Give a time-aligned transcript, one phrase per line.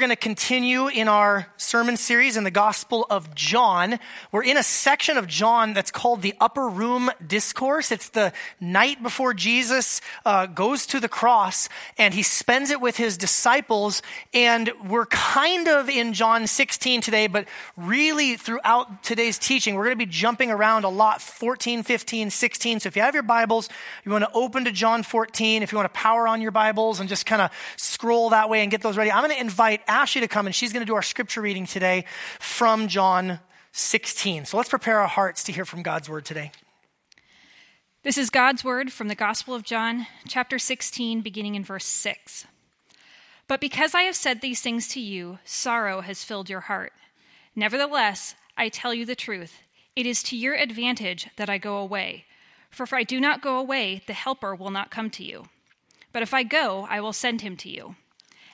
[0.00, 3.98] going to continue in our sermon series in the Gospel of John.
[4.32, 7.92] We're in a section of John that's called the Upper Room Discourse.
[7.92, 11.68] It's the night before Jesus uh, goes to the cross
[11.98, 14.00] and he spends it with his disciples.
[14.32, 17.46] And we're kind of in John 16 today, but
[17.76, 22.80] really throughout today's teaching, we're going to be jumping around a lot 14, 15, 16.
[22.80, 23.68] So if you have your Bibles,
[24.06, 25.62] you want to open to John 14.
[25.62, 28.62] If you want to power on your Bibles and just kind of scroll that way
[28.62, 30.86] and get those ready, I'm going to invite Ashley to come, and she's going to
[30.86, 32.04] do our scripture reading today
[32.38, 33.40] from John
[33.72, 34.44] 16.
[34.44, 36.52] So let's prepare our hearts to hear from God's word today.
[38.04, 42.46] This is God's word from the Gospel of John, chapter 16, beginning in verse 6.
[43.48, 46.92] But because I have said these things to you, sorrow has filled your heart.
[47.56, 49.58] Nevertheless, I tell you the truth.
[49.96, 52.26] It is to your advantage that I go away.
[52.70, 55.46] For if I do not go away, the Helper will not come to you.
[56.12, 57.96] But if I go, I will send him to you.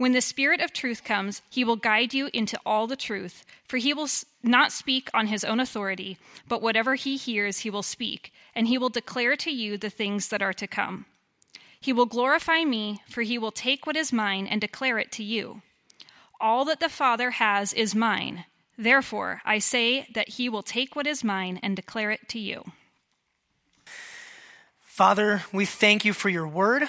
[0.00, 3.76] When the Spirit of truth comes, he will guide you into all the truth, for
[3.76, 4.08] he will
[4.42, 6.16] not speak on his own authority,
[6.48, 10.28] but whatever he hears, he will speak, and he will declare to you the things
[10.28, 11.04] that are to come.
[11.78, 15.22] He will glorify me, for he will take what is mine and declare it to
[15.22, 15.60] you.
[16.40, 18.46] All that the Father has is mine.
[18.78, 22.72] Therefore, I say that he will take what is mine and declare it to you.
[24.80, 26.84] Father, we thank you for your word.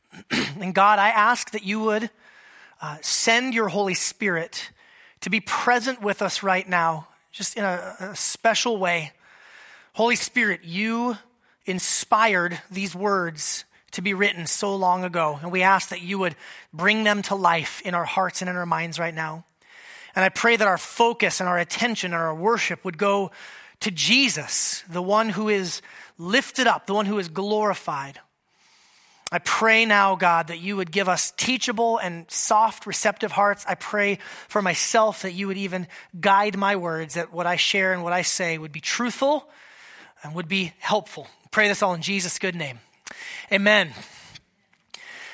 [0.58, 2.08] and God, I ask that you would
[2.86, 4.70] uh, send your Holy Spirit
[5.20, 9.10] to be present with us right now, just in a, a special way.
[9.94, 11.16] Holy Spirit, you
[11.64, 16.36] inspired these words to be written so long ago, and we ask that you would
[16.72, 19.44] bring them to life in our hearts and in our minds right now.
[20.14, 23.32] And I pray that our focus and our attention and our worship would go
[23.80, 25.82] to Jesus, the one who is
[26.18, 28.20] lifted up, the one who is glorified.
[29.32, 33.64] I pray now, God, that you would give us teachable and soft, receptive hearts.
[33.68, 35.88] I pray for myself that you would even
[36.20, 39.48] guide my words, that what I share and what I say would be truthful
[40.22, 41.26] and would be helpful.
[41.50, 42.78] Pray this all in Jesus' good name.
[43.52, 43.90] Amen.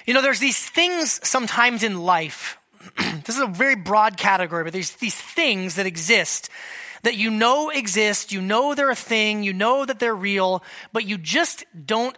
[0.07, 2.57] You know, there's these things sometimes in life.
[2.97, 6.49] this is a very broad category, but there's these things that exist
[7.03, 11.05] that you know exist, you know they're a thing, you know that they're real, but
[11.05, 12.17] you just don't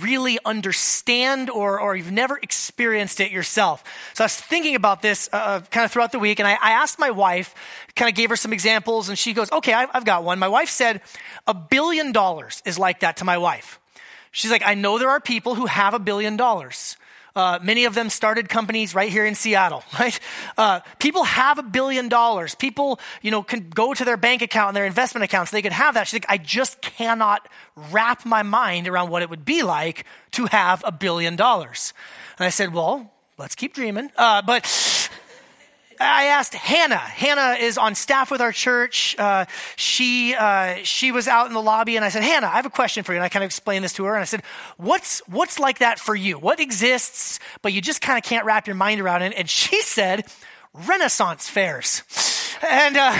[0.00, 3.84] really understand or, or you've never experienced it yourself.
[4.14, 6.52] So I was thinking about this uh, uh kind of throughout the week, and I,
[6.52, 7.54] I, asked my wife,
[7.96, 10.38] kind of gave her some examples, and she goes, Okay, I've, I've got one.
[10.38, 11.00] My wife said,
[11.46, 13.78] A billion dollars is like that to my wife.
[14.30, 16.96] She's like, I know there are people who have a billion dollars.
[17.36, 20.18] Uh, many of them started companies right here in Seattle, right?
[20.56, 22.54] Uh, people have a billion dollars.
[22.54, 25.50] People, you know, can go to their bank account and their investment accounts.
[25.50, 26.06] They could have that.
[26.06, 27.48] She's like, I just cannot
[27.90, 31.92] wrap my mind around what it would be like to have a billion dollars.
[32.38, 34.10] And I said, well, let's keep dreaming.
[34.16, 34.64] Uh, but
[36.04, 36.96] I asked Hannah.
[36.96, 39.16] Hannah is on staff with our church.
[39.18, 42.66] Uh, she uh, she was out in the lobby, and I said, Hannah, I have
[42.66, 43.16] a question for you.
[43.16, 44.42] And I kind of explained this to her, and I said,
[44.76, 46.38] What's what's like that for you?
[46.38, 49.34] What exists, but you just kind of can't wrap your mind around it?
[49.36, 50.24] And she said,
[50.72, 52.02] Renaissance fairs,
[52.62, 52.96] and.
[52.96, 53.16] Uh,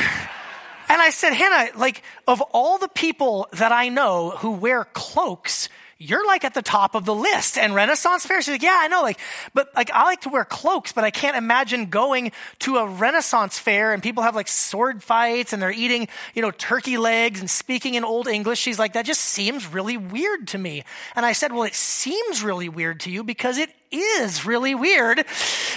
[0.87, 5.71] and I said, Hannah, like, of all the people that I know who wear cloaks,
[6.05, 7.57] you're like at the top of the list.
[7.57, 9.19] And Renaissance fair, she's like, yeah, I know, like,
[9.55, 13.59] but like, I like to wear cloaks, but I can't imagine going to a Renaissance
[13.59, 17.49] fair and people have like sword fights and they're eating, you know, turkey legs and
[17.49, 18.59] speaking in old English.
[18.59, 20.85] She's like, that just seems really weird to me.
[21.17, 25.25] And I said, well, it seems really weird to you because it is really weird.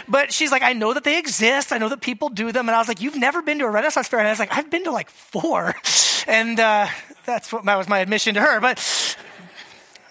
[0.08, 1.72] But she's like, I know that they exist.
[1.72, 2.68] I know that people do them.
[2.68, 4.20] And I was like, you've never been to a Renaissance fair?
[4.20, 5.76] And I was like, I've been to like four.
[6.28, 6.88] And uh,
[7.26, 8.60] that's what that was my admission to her.
[8.60, 8.80] But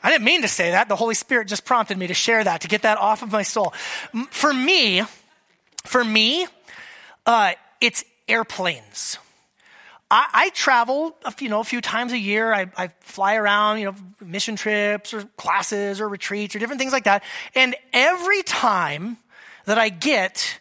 [0.06, 0.88] I didn't mean to say that.
[0.88, 3.42] The Holy Spirit just prompted me to share that, to get that off of my
[3.42, 3.74] soul.
[4.30, 5.02] For me,
[5.84, 6.46] for me,
[7.26, 9.18] uh, it's airplanes.
[10.08, 12.54] I, I, travel, you know, a few times a year.
[12.54, 16.92] I, I, fly around, you know, mission trips or classes or retreats or different things
[16.92, 17.24] like that.
[17.56, 19.16] And every time
[19.64, 20.60] that I get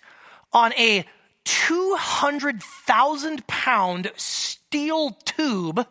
[0.53, 1.05] on a
[1.43, 5.85] 200,000 pound steel tube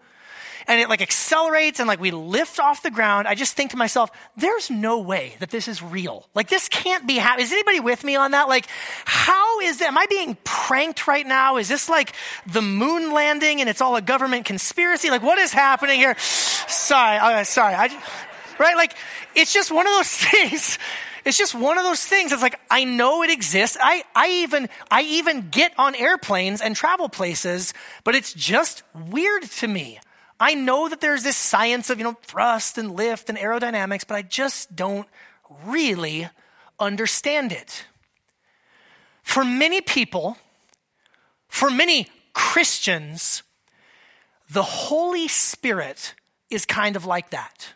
[0.66, 3.76] and it like accelerates and like we lift off the ground, I just think to
[3.76, 6.28] myself, there's no way that this is real.
[6.34, 7.44] Like this can't be happening.
[7.46, 8.48] Is anybody with me on that?
[8.48, 8.66] Like,
[9.04, 9.88] how is that?
[9.88, 11.56] Am I being pranked right now?
[11.56, 12.14] Is this like
[12.46, 15.10] the moon landing and it's all a government conspiracy?
[15.10, 16.16] Like, what is happening here?
[16.18, 17.74] Sorry, uh, sorry.
[17.74, 17.88] I
[18.58, 18.76] right?
[18.76, 18.94] Like,
[19.34, 20.78] it's just one of those things.
[21.24, 22.32] It's just one of those things.
[22.32, 23.78] It's like, I know it exists.
[23.80, 27.72] I, I even, I even get on airplanes and travel places,
[28.04, 29.98] but it's just weird to me.
[30.38, 34.16] I know that there's this science of, you know, thrust and lift and aerodynamics, but
[34.16, 35.08] I just don't
[35.64, 36.28] really
[36.78, 37.84] understand it.
[39.22, 40.36] For many people,
[41.48, 43.42] for many Christians,
[44.50, 46.14] the Holy Spirit
[46.50, 47.74] is kind of like that.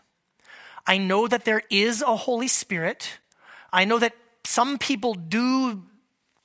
[0.86, 3.18] I know that there is a Holy Spirit.
[3.72, 4.14] I know that
[4.44, 5.82] some people do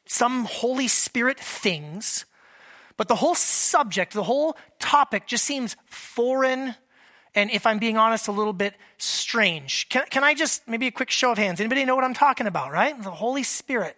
[0.06, 2.25] some Holy Spirit things,
[2.98, 6.75] but the whole subject, the whole topic just seems foreign
[7.36, 9.90] and, if I'm being honest, a little bit strange.
[9.90, 11.60] Can, can I just, maybe a quick show of hands?
[11.60, 13.01] Anybody know what I'm talking about, right?
[13.01, 13.98] The Holy Spirit.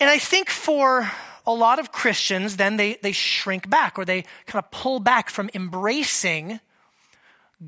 [0.00, 1.10] And I think for
[1.46, 5.28] a lot of Christians, then they, they shrink back or they kind of pull back
[5.28, 6.60] from embracing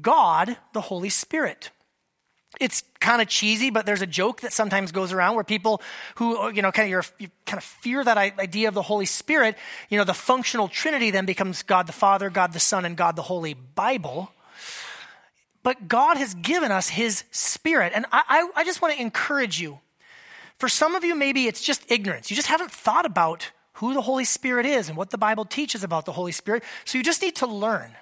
[0.01, 1.71] God, the Holy Spirit.
[2.59, 5.81] It's kind of cheesy, but there's a joke that sometimes goes around where people
[6.17, 9.57] who, you know, kind of, you kind of fear that idea of the Holy Spirit,
[9.89, 13.15] you know, the functional Trinity then becomes God the Father, God the Son, and God
[13.15, 14.33] the Holy Bible.
[15.63, 17.93] But God has given us His Spirit.
[17.95, 19.79] And I, I, I just want to encourage you.
[20.59, 22.31] For some of you, maybe it's just ignorance.
[22.31, 25.85] You just haven't thought about who the Holy Spirit is and what the Bible teaches
[25.85, 26.65] about the Holy Spirit.
[26.85, 27.93] So you just need to learn.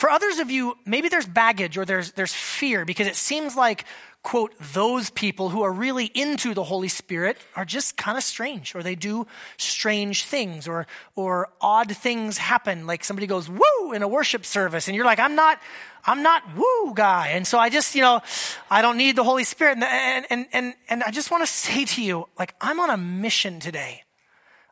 [0.00, 3.84] For others of you, maybe there's baggage or there's, there's fear because it seems like,
[4.22, 8.74] quote, those people who are really into the Holy Spirit are just kind of strange
[8.74, 9.26] or they do
[9.58, 10.86] strange things or,
[11.16, 12.86] or odd things happen.
[12.86, 14.88] Like somebody goes, woo, in a worship service.
[14.88, 15.60] And you're like, I'm not,
[16.06, 17.32] I'm not woo guy.
[17.34, 18.22] And so I just, you know,
[18.70, 19.76] I don't need the Holy Spirit.
[19.82, 22.96] And, and, and, and I just want to say to you, like, I'm on a
[22.96, 24.04] mission today.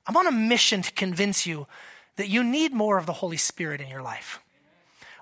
[0.07, 1.67] I'm on a mission to convince you
[2.17, 4.41] that you need more of the Holy Spirit in your life.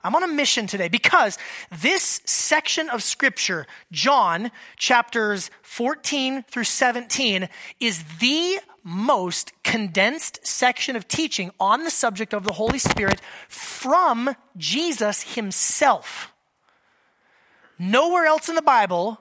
[0.07, 1.37] I'm on a mission today because
[1.83, 7.49] this section of scripture, John chapters 14 through 17,
[7.81, 14.37] is the most condensed section of teaching on the subject of the Holy Spirit from
[14.57, 16.33] Jesus himself.
[17.77, 19.21] Nowhere else in the Bible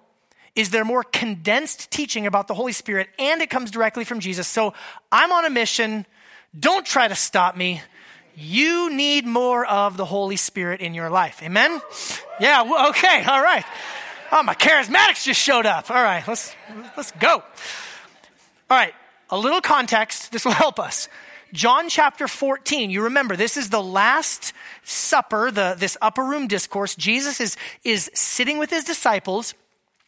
[0.54, 4.48] is there more condensed teaching about the Holy Spirit, and it comes directly from Jesus.
[4.48, 4.76] So
[5.12, 6.06] I'm on a mission.
[6.58, 7.82] Don't try to stop me.
[8.36, 11.42] You need more of the Holy Spirit in your life.
[11.42, 11.82] Amen?
[12.40, 13.64] Yeah, okay, all right.
[14.32, 15.90] Oh, my charismatics just showed up.
[15.90, 16.54] All right, let's,
[16.98, 17.36] let's go.
[17.36, 17.44] All
[18.78, 18.94] right,
[19.30, 20.32] a little context.
[20.32, 21.08] This will help us.
[21.54, 24.52] John chapter 14, you remember, this is the last
[24.84, 26.96] supper, the, this upper room discourse.
[26.96, 29.54] Jesus is, is sitting with his disciples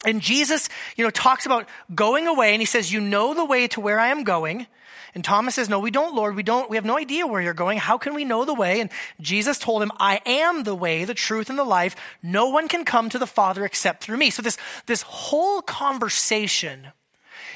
[0.05, 3.67] and Jesus, you know, talks about going away and he says, You know the way
[3.69, 4.67] to where I am going.
[5.17, 6.35] And Thomas says, No, we don't, Lord.
[6.35, 7.79] We don't, we have no idea where you're going.
[7.79, 8.81] How can we know the way?
[8.81, 11.95] And Jesus told him, I am the way, the truth, and the life.
[12.21, 14.29] No one can come to the Father except through me.
[14.29, 16.89] So this, this whole conversation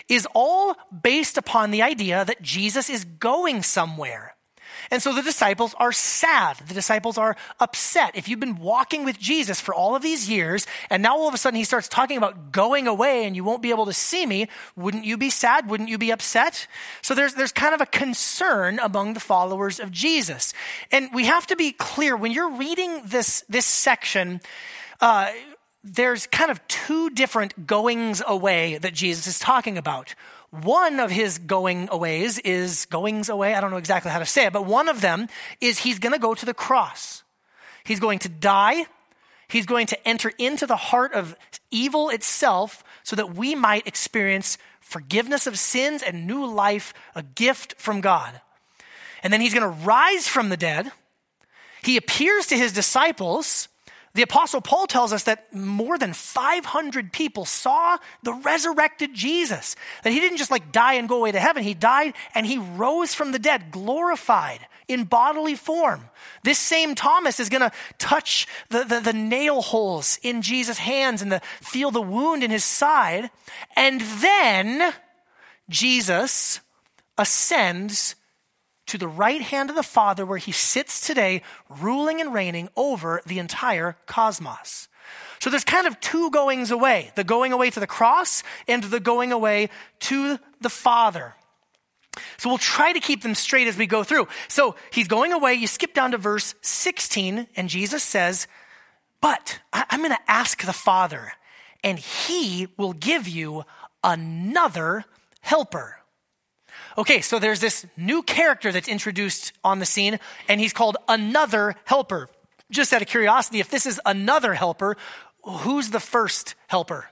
[0.10, 4.36] is all based upon the idea that Jesus is going somewhere.
[4.92, 6.58] And so the disciples are sad.
[6.58, 8.12] The disciples are upset.
[8.14, 11.34] If you've been walking with Jesus for all of these years, and now all of
[11.34, 14.26] a sudden he starts talking about going away and you won't be able to see
[14.26, 15.70] me, wouldn't you be sad?
[15.70, 16.68] Wouldn't you be upset?
[17.02, 20.54] So there's, there's kind of a concern among the followers of Jesus.
[20.92, 24.42] And we have to be clear when you're reading this, this section,
[25.00, 25.32] uh,
[25.84, 30.14] there's kind of two different goings away that Jesus is talking about.
[30.52, 33.56] One of his going aways is goings away.
[33.56, 35.28] I don't know exactly how to say it, but one of them
[35.62, 37.24] is he's going to go to the cross.
[37.86, 38.86] He's going to die.
[39.48, 41.36] He's going to enter into the heart of
[41.72, 47.76] evil itself so that we might experience forgiveness of sins and new life, a gift
[47.78, 48.42] from God.
[49.24, 50.92] And then he's going to rise from the dead.
[51.82, 53.70] He appears to his disciples
[54.14, 59.76] the Apostle Paul tells us that more than 500 people saw the resurrected Jesus.
[60.04, 61.64] That he didn't just like die and go away to heaven.
[61.64, 66.10] He died and he rose from the dead, glorified in bodily form.
[66.44, 71.22] This same Thomas is going to touch the, the, the, nail holes in Jesus' hands
[71.22, 73.32] and the, feel the wound in his side.
[73.78, 74.94] And then
[75.70, 76.60] Jesus
[77.18, 78.16] ascends
[78.92, 83.22] to the right hand of the Father, where he sits today, ruling and reigning over
[83.26, 84.90] the entire cosmos.
[85.40, 89.00] So there's kind of two goings away the going away to the cross and the
[89.00, 89.70] going away
[90.02, 91.36] to the Father.
[92.38, 94.28] So we'll try to keep them straight as we go through.
[94.50, 95.54] So he's going away.
[95.54, 98.46] You skip down to verse 16, and Jesus says,
[99.22, 101.32] But I'm going to ask the Father,
[101.82, 103.64] and he will give you
[104.04, 105.06] another
[105.40, 106.01] helper
[106.98, 111.76] Okay, so there's this new character that's introduced on the scene, and he's called another
[111.86, 112.30] helper.
[112.70, 114.98] Just out of curiosity, if this is another helper,
[115.44, 117.10] who's the first helper?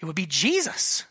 [0.00, 1.04] It would be Jesus.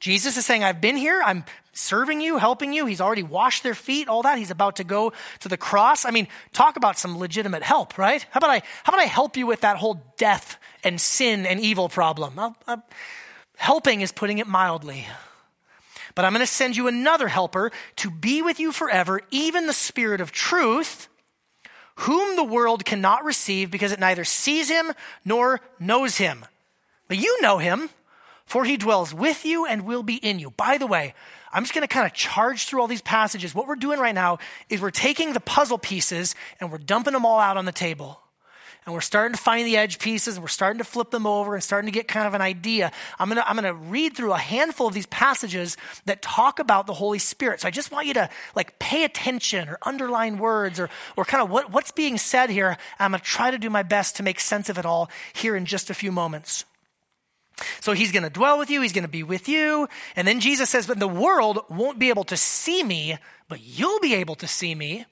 [0.00, 2.86] Jesus is saying, I've been here, I'm serving you, helping you.
[2.86, 4.38] He's already washed their feet, all that.
[4.38, 6.04] He's about to go to the cross.
[6.04, 8.24] I mean, talk about some legitimate help, right?
[8.30, 11.60] How about I, how about I help you with that whole death and sin and
[11.60, 12.38] evil problem?
[12.38, 12.82] I'll, I'll,
[13.56, 15.06] helping is putting it mildly.
[16.16, 19.72] But I'm going to send you another helper to be with you forever, even the
[19.72, 21.08] Spirit of truth,
[21.96, 24.92] whom the world cannot receive because it neither sees him
[25.24, 26.44] nor knows him.
[27.06, 27.90] But you know him
[28.46, 30.50] for he dwells with you and will be in you.
[30.50, 31.14] By the way,
[31.52, 33.54] I'm just going to kind of charge through all these passages.
[33.54, 37.26] What we're doing right now is we're taking the puzzle pieces and we're dumping them
[37.26, 38.20] all out on the table.
[38.86, 41.54] And we're starting to find the edge pieces and we're starting to flip them over
[41.54, 42.92] and starting to get kind of an idea.
[43.18, 46.60] I'm going to, I'm going to read through a handful of these passages that talk
[46.60, 47.60] about the Holy Spirit.
[47.60, 51.42] So I just want you to like pay attention or underline words or, or kind
[51.42, 52.76] of what, what's being said here.
[53.00, 55.56] I'm going to try to do my best to make sense of it all here
[55.56, 56.64] in just a few moments.
[57.80, 59.88] So he's going to dwell with you, he's going to be with you.
[60.14, 63.98] And then Jesus says, But the world won't be able to see me, but you'll
[63.98, 65.06] be able to see me.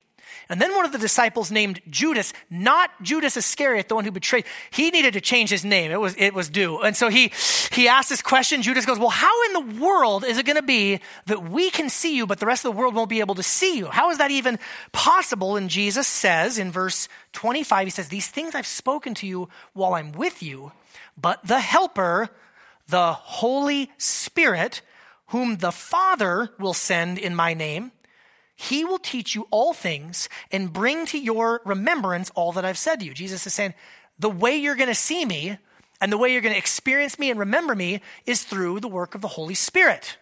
[0.49, 4.45] And then one of the disciples named Judas, not Judas Iscariot, the one who betrayed,
[4.71, 5.91] he needed to change his name.
[5.91, 6.81] It was, it was due.
[6.81, 7.33] And so he,
[7.73, 8.63] he asked this question.
[8.63, 11.89] Judas goes, Well, how in the world is it going to be that we can
[11.89, 13.87] see you, but the rest of the world won't be able to see you?
[13.87, 14.59] How is that even
[14.93, 15.57] possible?
[15.57, 19.95] And Jesus says in verse 25, He says, These things I've spoken to you while
[19.95, 20.73] I'm with you
[21.17, 22.29] but the Helper,
[22.89, 24.83] the Holy Spirit,
[25.29, 27.93] whom the Father will send in my name,
[28.57, 33.01] he will teach you all things and bring to your remembrance all that I've said
[33.01, 33.15] to you.
[33.15, 33.75] Jesus is saying,
[34.19, 35.59] the way you're going to see me
[36.01, 39.15] and the way you're going to experience me and remember me is through the work
[39.15, 40.17] of the Holy Spirit.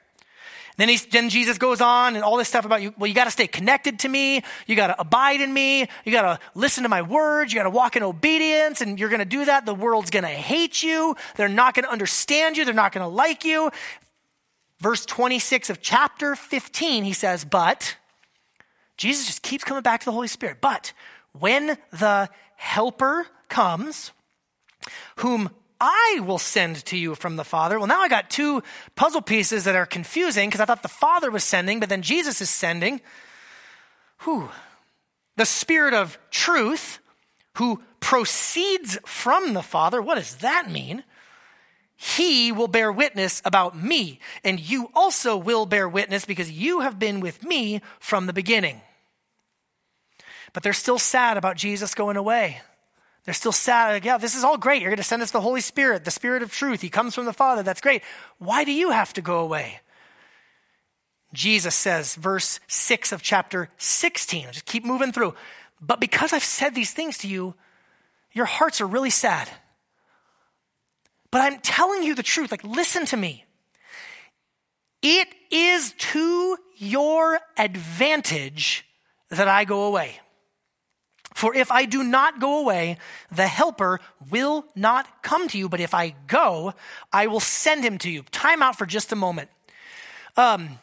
[0.79, 2.95] Then, then Jesus goes on and all this stuff about you.
[2.97, 4.43] Well, you got to stay connected to me.
[4.67, 5.87] You got to abide in me.
[6.05, 7.53] You got to listen to my words.
[7.53, 8.81] You got to walk in obedience.
[8.81, 9.67] And you're going to do that.
[9.67, 11.15] The world's going to hate you.
[11.37, 12.65] They're not going to understand you.
[12.65, 13.71] They're not going to like you.
[14.81, 17.97] Verse 26 of chapter 15, he says, But
[19.03, 20.59] Jesus just keeps coming back to the Holy Spirit.
[20.61, 20.93] But
[21.33, 24.13] when the Helper comes,
[25.17, 27.79] whom I will send to you from the Father.
[27.79, 28.63] Well, now I got two
[28.95, 32.41] puzzle pieces that are confusing because I thought the Father was sending, but then Jesus
[32.41, 33.01] is sending.
[34.19, 34.49] Who?
[35.37, 37.01] The Spirit of truth
[37.55, 40.01] who proceeds from the Father.
[40.01, 41.03] What does that mean?
[41.97, 47.01] He will bear witness about me, and you also will bear witness because you have
[47.01, 48.81] been with me from the beginning.
[50.53, 52.61] But they're still sad about Jesus going away.
[53.25, 53.93] They're still sad.
[53.93, 54.83] Like, yeah, this is all great.
[54.83, 56.81] You're going to send us the Holy Spirit, the Spirit of truth.
[56.81, 57.63] He comes from the Father.
[57.63, 58.03] That's great.
[58.39, 59.81] Why do you have to go away?
[61.33, 64.49] Jesus says, verse 6 of chapter 16.
[64.53, 65.35] Just keep moving through.
[65.81, 67.55] But because I've said these things to you,
[68.33, 69.49] your hearts are really sad.
[71.31, 72.51] But I'm telling you the truth.
[72.51, 73.45] Like, listen to me.
[75.01, 78.85] It is to your advantage
[79.31, 80.21] that I go away.
[81.35, 82.99] For if I do not go away,
[83.31, 85.69] the helper will not come to you.
[85.69, 86.75] But if I go,
[87.13, 88.23] I will send him to you.
[88.31, 89.49] Time out for just a moment.
[90.37, 90.79] Um,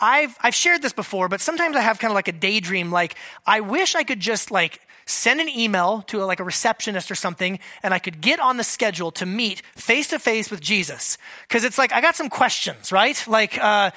[0.00, 2.90] I've, I've shared this before, but sometimes I have kind of like a daydream.
[2.90, 7.10] Like, I wish I could just like send an email to a, like a receptionist
[7.10, 10.60] or something and I could get on the schedule to meet face to face with
[10.60, 11.18] Jesus.
[11.48, 13.22] Cause it's like, I got some questions, right?
[13.26, 13.90] Like, uh,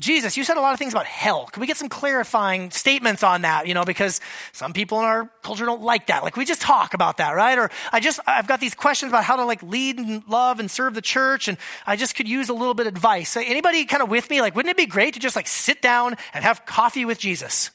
[0.00, 1.46] Jesus, you said a lot of things about hell.
[1.52, 3.66] Can we get some clarifying statements on that?
[3.66, 4.22] You know, because
[4.52, 6.22] some people in our culture don't like that.
[6.22, 7.58] Like, we just talk about that, right?
[7.58, 10.70] Or I just, I've got these questions about how to like lead and love and
[10.70, 13.36] serve the church, and I just could use a little bit of advice.
[13.36, 14.40] Anybody kind of with me?
[14.40, 17.70] Like, wouldn't it be great to just like sit down and have coffee with Jesus?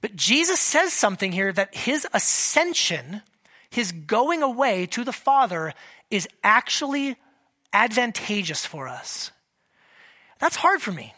[0.00, 3.20] But Jesus says something here that his ascension,
[3.68, 5.74] his going away to the Father,
[6.10, 7.16] is actually
[7.72, 9.30] advantageous for us.
[10.38, 11.14] That's hard for me.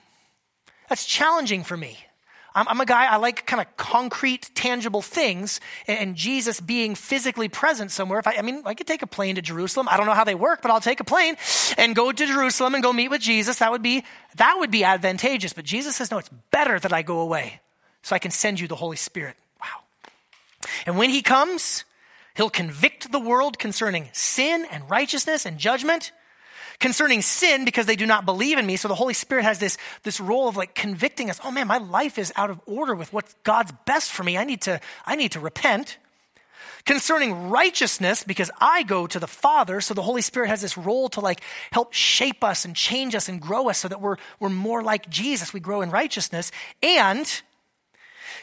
[0.88, 1.98] That's challenging for me.
[2.54, 7.48] I'm, a guy, I like kind of concrete, tangible things, and, and, Jesus being physically
[7.48, 8.18] present somewhere.
[8.18, 9.86] If I, I mean, I could take a plane to Jerusalem.
[9.88, 11.36] I don't know how they work, but I'll take a plane
[11.76, 13.58] and go to Jerusalem and go meet with Jesus.
[13.58, 14.02] That would be,
[14.36, 15.52] that would be advantageous.
[15.52, 17.60] But Jesus says, no, it's better that I go away
[18.02, 19.36] so I can send you the Holy Spirit.
[19.60, 20.18] Wow.
[20.86, 21.84] And when he comes,
[22.34, 26.10] he'll convict the world concerning sin and righteousness and judgment
[26.80, 28.76] concerning sin because they do not believe in me.
[28.76, 31.40] So the Holy Spirit has this, this role of like convicting us.
[31.44, 34.36] Oh man, my life is out of order with what God's best for me.
[34.36, 35.98] I need to, I need to repent.
[36.84, 41.08] Concerning righteousness, because I go to the Father, so the Holy Spirit has this role
[41.10, 44.48] to like help shape us and change us and grow us so that we're, we're
[44.48, 45.52] more like Jesus.
[45.52, 46.50] We grow in righteousness.
[46.82, 47.42] And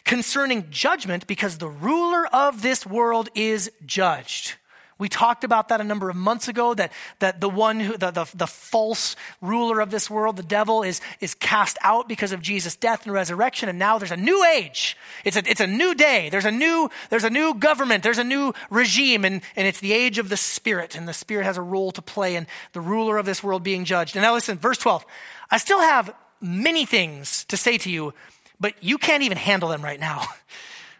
[0.04, 4.56] concerning judgment because the ruler of this world is judged.
[4.98, 8.12] We talked about that a number of months ago that, that the one who, the,
[8.12, 12.42] the, the, false ruler of this world, the devil, is, is cast out because of
[12.42, 13.68] Jesus' death and resurrection.
[13.68, 14.96] And now there's a new age.
[15.26, 16.30] It's a, it's a new day.
[16.30, 18.04] There's a new, there's a new government.
[18.04, 19.26] There's a new regime.
[19.26, 20.96] And, and it's the age of the Spirit.
[20.96, 23.84] And the Spirit has a role to play in the ruler of this world being
[23.84, 24.16] judged.
[24.16, 25.06] And now listen, verse 12.
[25.52, 28.14] I still have many things to say to you,
[28.62, 30.24] but you can't even handle them right now.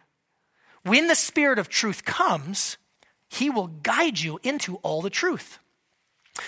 [0.84, 2.76] when the Spirit of truth comes,
[3.36, 5.60] he will guide you into all the truth.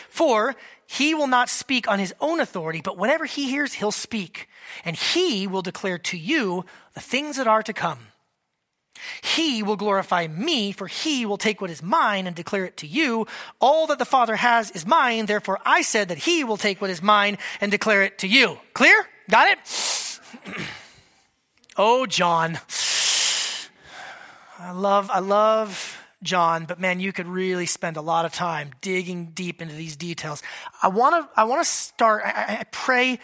[0.10, 4.48] For he will not speak on his own authority, but whatever he hears, he'll speak.
[4.84, 8.00] And he will declare to you the things that are to come.
[9.22, 12.88] He will glorify me, for he will take what is mine and declare it to
[12.88, 13.28] you.
[13.60, 16.90] All that the Father has is mine, therefore I said that he will take what
[16.90, 18.58] is mine and declare it to you.
[18.74, 19.06] Clear?
[19.30, 20.20] Got it?
[21.78, 22.60] oh, John.
[24.60, 25.87] I love, I love
[26.24, 29.96] John, but man, you could really spend a lot of time digging deep into these
[29.96, 30.42] details.
[30.82, 32.24] I want to I want to start.
[32.26, 33.20] I, I pray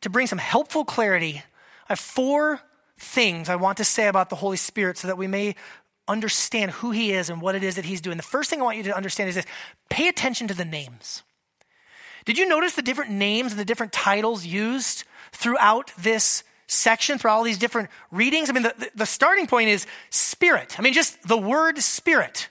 [0.00, 1.42] to bring some helpful clarity.
[1.88, 2.60] I have four
[2.98, 5.54] things I want to say about the Holy Spirit so that we may
[6.08, 8.16] understand who He is and what it is that He's doing.
[8.16, 9.46] The first thing I want you to understand is this:
[9.90, 11.22] pay attention to the names.
[12.24, 17.30] Did you notice the different names and the different titles used throughout this section through
[17.30, 18.48] all these different readings.
[18.48, 20.78] I mean, the, the starting point is spirit.
[20.78, 22.48] I mean, just the word spirit.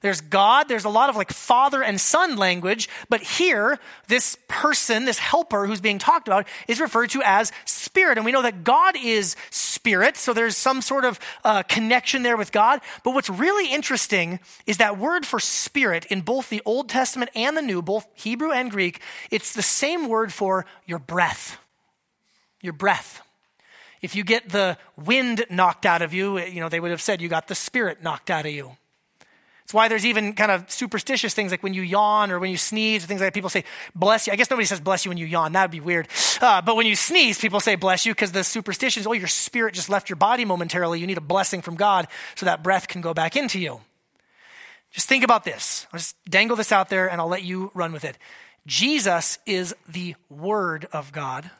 [0.00, 5.04] There's God, there's a lot of like father and son language, but here, this person,
[5.04, 8.16] this helper who's being talked about is referred to as spirit.
[8.16, 12.36] And we know that God is spirit, so there's some sort of uh, connection there
[12.36, 12.80] with God.
[13.02, 17.56] But what's really interesting is that word for spirit in both the Old Testament and
[17.56, 19.00] the New, both Hebrew and Greek,
[19.32, 21.58] it's the same word for your breath.
[22.62, 23.22] Your breath.
[24.00, 27.20] If you get the wind knocked out of you, you know, they would have said
[27.20, 28.76] you got the spirit knocked out of you.
[29.68, 32.56] It's why there's even kind of superstitious things like when you yawn or when you
[32.56, 33.34] sneeze, or things like that.
[33.34, 34.32] People say, bless you.
[34.32, 35.52] I guess nobody says bless you when you yawn.
[35.52, 36.08] That would be weird.
[36.40, 39.26] Uh, but when you sneeze, people say bless you because the superstition is, oh, your
[39.26, 41.00] spirit just left your body momentarily.
[41.00, 43.82] You need a blessing from God so that breath can go back into you.
[44.90, 45.86] Just think about this.
[45.92, 48.16] I'll just dangle this out there and I'll let you run with it.
[48.66, 51.50] Jesus is the Word of God.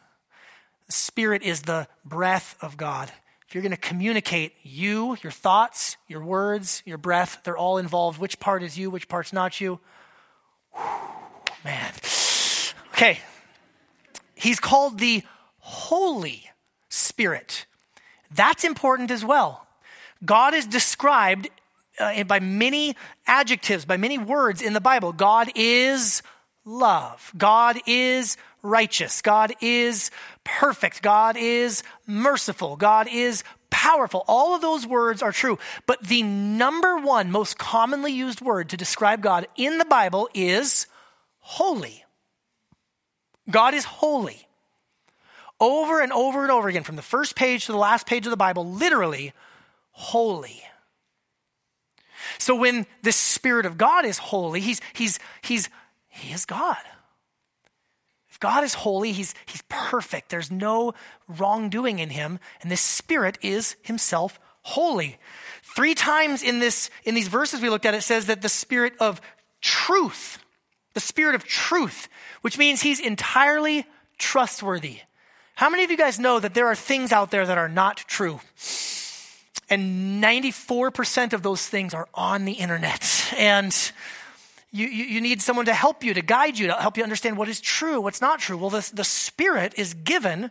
[0.88, 3.12] Spirit is the breath of God.
[3.46, 8.20] If you're going to communicate you, your thoughts, your words, your breath, they're all involved.
[8.20, 9.80] Which part is you, which part's not you?
[10.74, 10.82] Whew,
[11.64, 11.92] man.
[12.92, 13.20] Okay.
[14.34, 15.22] He's called the
[15.58, 16.50] Holy
[16.88, 17.66] Spirit.
[18.30, 19.66] That's important as well.
[20.24, 21.48] God is described
[21.98, 22.96] uh, by many
[23.26, 25.12] adjectives, by many words in the Bible.
[25.12, 26.22] God is
[26.64, 27.32] love.
[27.36, 29.22] God is righteous.
[29.22, 30.10] God is
[30.44, 31.02] perfect.
[31.02, 32.76] God is merciful.
[32.76, 34.24] God is powerful.
[34.26, 35.58] All of those words are true.
[35.86, 40.86] But the number one most commonly used word to describe God in the Bible is
[41.40, 42.04] holy.
[43.50, 44.48] God is holy.
[45.60, 48.30] Over and over and over again, from the first page to the last page of
[48.30, 49.32] the Bible, literally,
[49.90, 50.62] holy.
[52.38, 55.68] So when the Spirit of God is holy, he's, he's, he's,
[56.08, 56.76] he is God.
[58.40, 60.28] God is holy, he's, he's perfect.
[60.28, 60.94] There's no
[61.26, 65.18] wrongdoing in him, and this spirit is himself holy.
[65.62, 68.94] Three times in this in these verses we looked at it says that the spirit
[69.00, 69.20] of
[69.60, 70.38] truth,
[70.94, 72.08] the spirit of truth,
[72.42, 73.86] which means he's entirely
[74.18, 75.00] trustworthy.
[75.54, 77.96] How many of you guys know that there are things out there that are not
[77.96, 78.40] true?
[79.70, 83.32] And 94% of those things are on the internet.
[83.36, 83.74] And
[84.70, 87.38] you, you, you, need someone to help you, to guide you, to help you understand
[87.38, 88.56] what is true, what's not true.
[88.56, 90.50] Well, the, the Spirit is given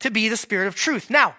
[0.00, 1.08] to be the Spirit of truth.
[1.08, 1.34] Now,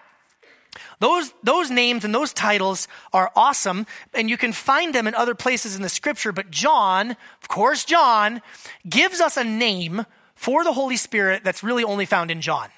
[0.98, 5.34] those, those names and those titles are awesome, and you can find them in other
[5.34, 6.32] places in the scripture.
[6.32, 8.42] But John, of course, John,
[8.88, 12.68] gives us a name for the Holy Spirit that's really only found in John.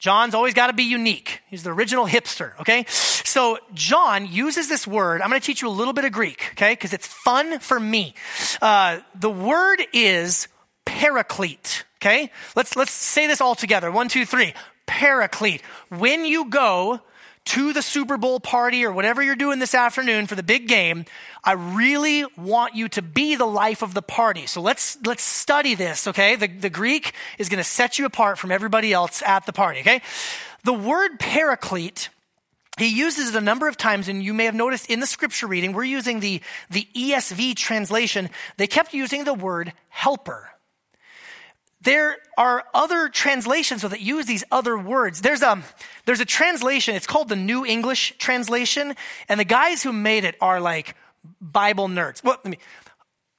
[0.00, 1.42] John's always got to be unique.
[1.48, 2.86] He's the original hipster, okay?
[2.88, 5.20] So John uses this word.
[5.20, 6.72] I'm going to teach you a little bit of Greek, okay?
[6.72, 8.14] Because it's fun for me.
[8.62, 10.48] Uh, the word is
[10.86, 12.32] paraclete, okay?
[12.56, 13.92] Let's, let's say this all together.
[13.92, 14.54] One, two, three.
[14.86, 15.62] Paraclete.
[15.90, 17.02] When you go
[17.46, 21.04] to the Super Bowl party or whatever you're doing this afternoon for the big game,
[21.42, 24.46] I really want you to be the life of the party.
[24.46, 26.36] So let's, let's study this, okay?
[26.36, 29.80] The, the Greek is going to set you apart from everybody else at the party,
[29.80, 30.02] okay?
[30.64, 32.10] The word paraclete,
[32.78, 35.46] he uses it a number of times, and you may have noticed in the scripture
[35.46, 38.30] reading, we're using the, the ESV translation.
[38.58, 40.49] They kept using the word helper.
[41.82, 45.22] There are other translations that use these other words.
[45.22, 45.62] There's a,
[46.04, 48.94] there's a translation, it's called the New English Translation,
[49.28, 50.94] and the guys who made it are like
[51.40, 52.22] Bible nerds.
[52.22, 52.58] Well, let me,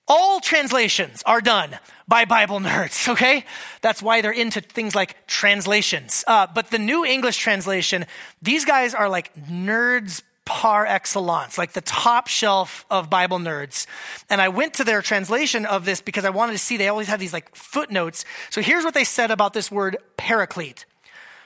[0.07, 1.77] all translations are done
[2.07, 3.45] by Bible nerds, okay?
[3.81, 6.23] That's why they're into things like translations.
[6.27, 8.05] Uh, but the New English Translation,
[8.41, 13.85] these guys are like nerds par excellence, like the top shelf of Bible nerds.
[14.29, 17.07] And I went to their translation of this because I wanted to see, they always
[17.07, 18.25] have these like footnotes.
[18.49, 20.85] So here's what they said about this word paraclete.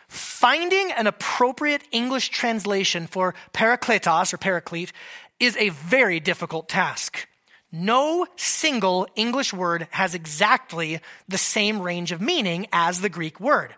[0.07, 4.93] Finding an appropriate English translation for parakletos or paraclete
[5.39, 7.27] is a very difficult task.
[7.71, 13.75] No single English word has exactly the same range of meaning as the Greek word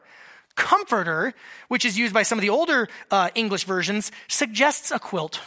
[0.57, 1.33] comforter,
[1.69, 5.39] which is used by some of the older uh, English versions, suggests a quilt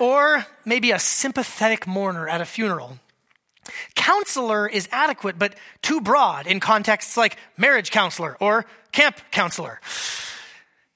[0.00, 2.98] or maybe a sympathetic mourner at a funeral.
[3.94, 9.80] Counselor is adequate, but too broad in contexts like marriage counselor or camp counselor.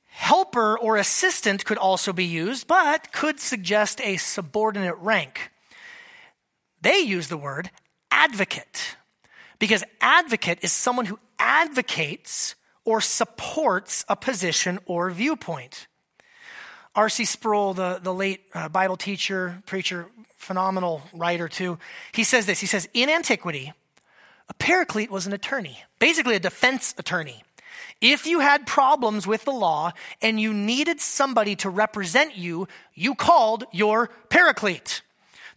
[0.07, 5.51] Helper or assistant could also be used, but could suggest a subordinate rank.
[6.81, 7.71] They use the word
[8.11, 8.97] advocate
[9.59, 15.87] because advocate is someone who advocates or supports a position or viewpoint.
[16.95, 17.25] R.C.
[17.25, 21.79] Sproul, the, the late uh, Bible teacher, preacher, phenomenal writer too,
[22.13, 22.61] he says this.
[22.61, 23.73] He says, In antiquity,
[24.49, 27.43] a paraclete was an attorney, basically a defense attorney.
[28.03, 33.15] If you had problems with the law and you needed somebody to represent you, you
[33.15, 35.03] called your paraclete.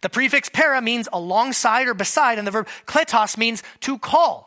[0.00, 4.45] The prefix para means alongside or beside, and the verb kletos means to call.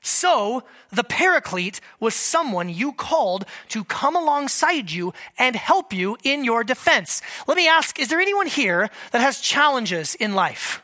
[0.00, 6.44] So, the paraclete was someone you called to come alongside you and help you in
[6.44, 7.20] your defense.
[7.46, 10.82] Let me ask, is there anyone here that has challenges in life?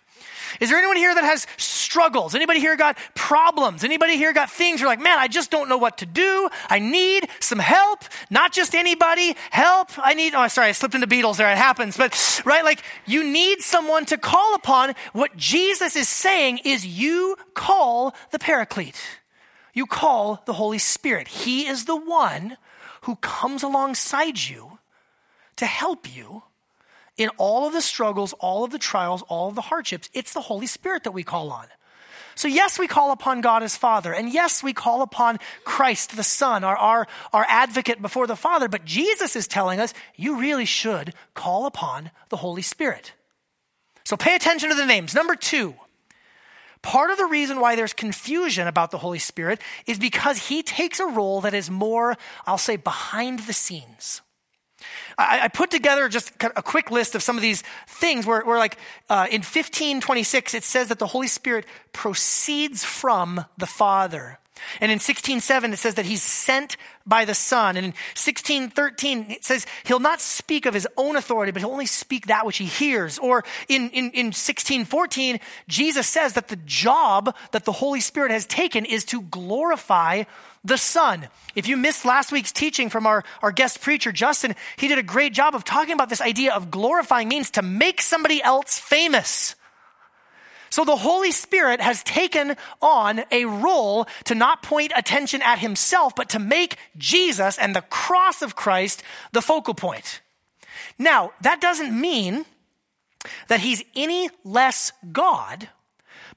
[0.61, 2.35] Is there anyone here that has struggles?
[2.35, 3.85] Anybody here got problems?
[3.85, 6.49] Anybody here got things you're like, man, I just don't know what to do.
[6.69, 8.05] I need some help.
[8.31, 9.37] Not just anybody.
[9.51, 9.91] Help.
[9.99, 11.51] I need, oh, sorry, I slipped into Beatles there.
[11.51, 11.97] It happens.
[11.97, 14.95] But, right, like you need someone to call upon.
[15.13, 19.01] What Jesus is saying is you call the paraclete.
[19.73, 21.29] You call the Holy Spirit.
[21.29, 22.57] He is the one
[23.03, 24.79] who comes alongside you
[25.57, 26.45] to help you
[27.17, 30.43] in all of the struggles, all of the trials, all of the hardships, it's the
[30.43, 31.67] Holy Spirit that we call on.
[32.37, 36.25] So, yes, we call upon God as Father, and yes, we call upon Christ the
[36.25, 40.65] Son, our, our, our advocate before the Father, but Jesus is telling us you really
[40.65, 43.13] should call upon the Holy Spirit.
[44.05, 45.15] So, pay attention to the names.
[45.15, 45.75] Number two,
[46.83, 50.99] part of the reason why there's confusion about the Holy Spirit is because he takes
[50.99, 54.23] a role that is more, I'll say, behind the scenes.
[55.19, 58.59] I, I, put together just a quick list of some of these things where, where
[58.59, 58.77] like,
[59.09, 64.39] uh, in 1526, it says that the Holy Spirit proceeds from the Father.
[64.81, 67.77] And in 16:7 it says that he's sent by the Son.
[67.77, 71.87] And in 16:13 it says he'll not speak of his own authority, but he'll only
[71.87, 73.19] speak that which he hears.
[73.19, 78.47] Or in, in, in 16:14, Jesus says that the job that the Holy Spirit has
[78.47, 80.25] taken is to glorify
[80.65, 81.29] the Son.
[81.55, 85.03] If you missed last week's teaching from our, our guest preacher, Justin, he did a
[85.03, 89.55] great job of talking about this idea of glorifying means to make somebody else famous.
[90.75, 96.17] So the Holy Spirit has taken on a role to not point attention at himself,
[96.17, 100.21] but to make Jesus and the cross of Christ the focal point.
[100.99, 102.45] Now, that doesn't mean
[103.47, 105.69] that he's any less God,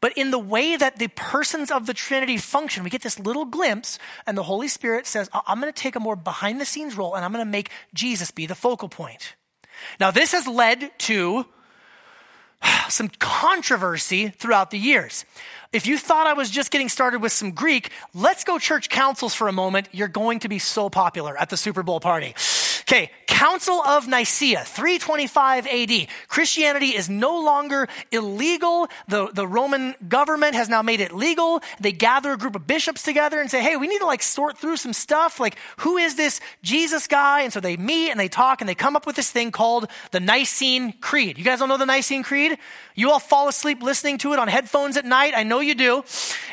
[0.01, 3.45] but in the way that the persons of the Trinity function, we get this little
[3.45, 3.97] glimpse,
[4.27, 7.15] and the Holy Spirit says, I'm going to take a more behind the scenes role
[7.15, 9.33] and I'm going to make Jesus be the focal point.
[9.99, 11.47] Now, this has led to
[12.89, 15.25] some controversy throughout the years.
[15.73, 19.33] If you thought I was just getting started with some Greek, let's go church councils
[19.33, 19.89] for a moment.
[19.91, 22.33] You're going to be so popular at the Super Bowl party.
[22.89, 26.07] Okay, Council of Nicaea, 325 AD.
[26.29, 28.87] Christianity is no longer illegal.
[29.09, 31.61] The, the Roman government has now made it legal.
[31.81, 34.57] They gather a group of bishops together and say, hey, we need to like sort
[34.57, 35.37] through some stuff.
[35.37, 37.41] Like, who is this Jesus guy?
[37.41, 39.87] And so they meet and they talk and they come up with this thing called
[40.11, 41.37] the Nicene Creed.
[41.37, 42.57] You guys don't know the Nicene Creed?
[42.95, 45.33] You all fall asleep listening to it on headphones at night.
[45.35, 46.05] I know you do.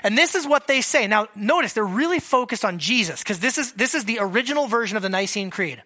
[0.02, 1.06] And this is what they say.
[1.06, 4.96] Now, notice they're really focused on Jesus because this is, this is the original version
[4.96, 5.82] of the Nicene Creed.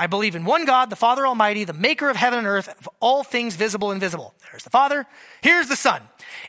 [0.00, 2.88] I believe in one God, the Father Almighty, the maker of heaven and earth, of
[3.00, 4.32] all things visible and invisible.
[4.50, 5.06] There's the Father,
[5.42, 6.00] here's the Son.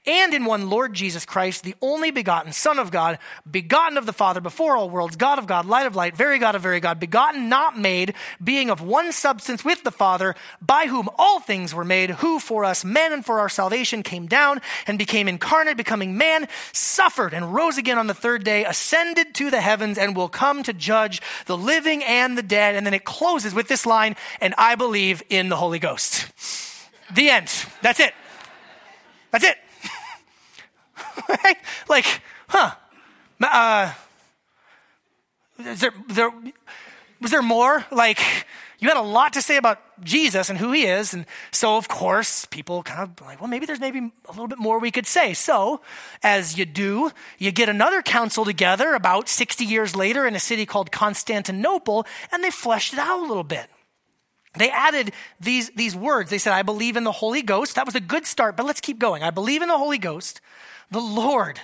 [0.06, 4.13] And in one Lord Jesus Christ, the only begotten Son of God, begotten of the
[4.13, 7.00] Father before all worlds, God of God, light of light, very God of very God,
[7.00, 8.13] begotten, not made,
[8.44, 12.65] being of one substance with the Father, by whom all things were made, who for
[12.65, 17.54] us men and for our salvation came down and became incarnate, becoming man, suffered and
[17.54, 21.22] rose again on the third day, ascended to the heavens, and will come to judge
[21.46, 22.76] the living and the dead.
[22.76, 26.32] And then it closes with this line, and I believe in the Holy Ghost.
[27.13, 27.52] The end.
[27.82, 28.13] That's it.
[29.32, 29.58] That's it.
[31.90, 32.72] like, huh?
[33.42, 33.94] Uh,
[35.60, 36.32] is there, there,
[37.20, 37.86] was there more?
[37.92, 38.20] Like,
[38.82, 41.14] you had a lot to say about Jesus and who he is.
[41.14, 44.58] And so, of course, people kind of like, well, maybe there's maybe a little bit
[44.58, 45.36] more we could say.
[45.36, 45.82] So,
[46.24, 50.66] as you do, you get another council together about 60 years later in a city
[50.66, 53.70] called Constantinople, and they fleshed it out a little bit.
[54.58, 56.32] They added these, these words.
[56.32, 57.76] They said, I believe in the Holy Ghost.
[57.76, 59.24] That was a good start, but let's keep going.
[59.24, 60.42] I believe in the Holy Ghost,
[60.92, 61.60] the Lord,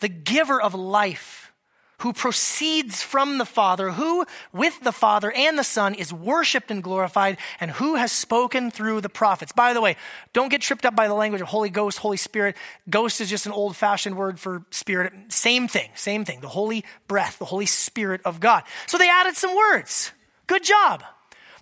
[0.00, 1.52] the giver of life,
[1.98, 6.82] who proceeds from the Father, who with the Father and the Son is worshiped and
[6.82, 9.52] glorified, and who has spoken through the prophets.
[9.52, 9.96] By the way,
[10.32, 12.56] don't get tripped up by the language of Holy Ghost, Holy Spirit.
[12.90, 15.14] Ghost is just an old fashioned word for spirit.
[15.28, 16.40] Same thing, same thing.
[16.40, 18.64] The Holy breath, the Holy Spirit of God.
[18.86, 20.12] So they added some words.
[20.46, 21.04] Good job.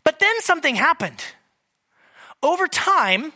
[0.02, 1.22] But then something happened.
[2.42, 3.32] Over time,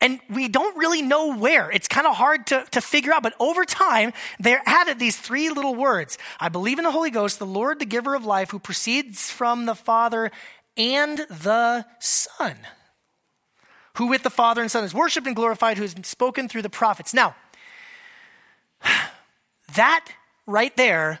[0.00, 1.70] and we don't really know where.
[1.70, 5.50] It's kind of hard to, to figure out, but over time, they added these three
[5.50, 8.58] little words I believe in the Holy Ghost, the Lord, the giver of life, who
[8.58, 10.30] proceeds from the Father
[10.76, 12.56] and the Son,
[13.94, 16.70] who with the Father and Son is worshiped and glorified, who has spoken through the
[16.70, 17.12] prophets.
[17.12, 17.34] Now,
[19.74, 20.08] that
[20.46, 21.18] right there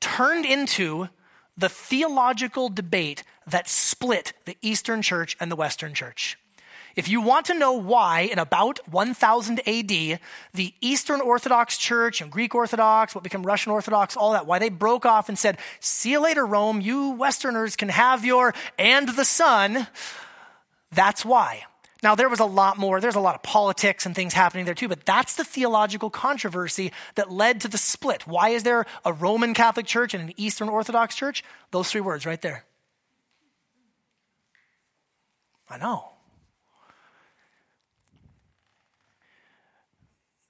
[0.00, 1.08] turned into
[1.56, 6.36] the theological debate that split the Eastern Church and the Western Church.
[6.94, 10.20] If you want to know why, in about 1000 AD,
[10.54, 14.68] the Eastern Orthodox Church and Greek Orthodox, what became Russian Orthodox, all that, why they
[14.68, 19.24] broke off and said, See you later, Rome, you Westerners can have your and the
[19.24, 19.86] Son,
[20.90, 21.64] that's why.
[22.02, 24.74] Now, there was a lot more, there's a lot of politics and things happening there
[24.74, 28.26] too, but that's the theological controversy that led to the split.
[28.26, 31.44] Why is there a Roman Catholic Church and an Eastern Orthodox Church?
[31.70, 32.64] Those three words right there.
[35.70, 36.11] I know.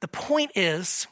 [0.03, 1.07] The point is,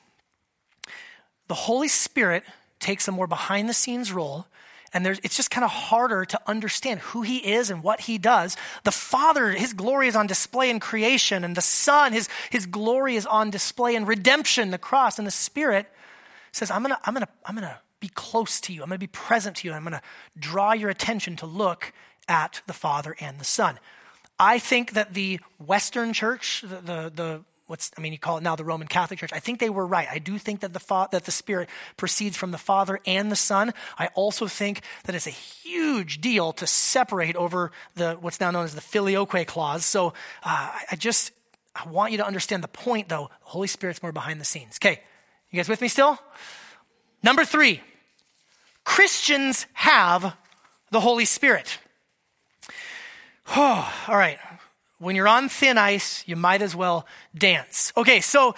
[1.48, 2.44] the Holy Spirit
[2.80, 4.46] takes a more behind the scenes role
[4.92, 8.56] and it's just kind of harder to understand who he is and what he does.
[8.82, 13.14] The Father, his glory is on display in creation, and the Son, his, his glory
[13.14, 15.86] is on display in redemption, the cross, and the Spirit
[16.50, 19.58] says, I'm gonna, I'm gonna, I'm gonna be close to you, I'm gonna be present
[19.58, 20.02] to you, I'm gonna
[20.36, 21.92] draw your attention to look
[22.26, 23.78] at the Father and the Son.
[24.40, 28.42] I think that the Western church, the, the, the what's I mean, you call it
[28.42, 29.32] now the Roman Catholic Church.
[29.32, 30.08] I think they were right.
[30.10, 33.36] I do think that the fa- that the Spirit proceeds from the Father and the
[33.36, 33.72] Son.
[33.96, 38.64] I also think that it's a huge deal to separate over the what's now known
[38.64, 39.84] as the filioque clause.
[39.84, 40.08] So
[40.42, 41.30] uh, I just
[41.74, 43.30] I want you to understand the point, though.
[43.44, 44.78] The Holy Spirit's more behind the scenes.
[44.78, 45.00] Okay,
[45.50, 46.18] you guys with me still?
[47.22, 47.80] Number three,
[48.84, 50.34] Christians have
[50.90, 51.78] the Holy Spirit.
[53.56, 54.38] Oh, all right
[55.00, 57.90] when you're on thin ice, you might as well dance.
[57.96, 58.54] Okay, so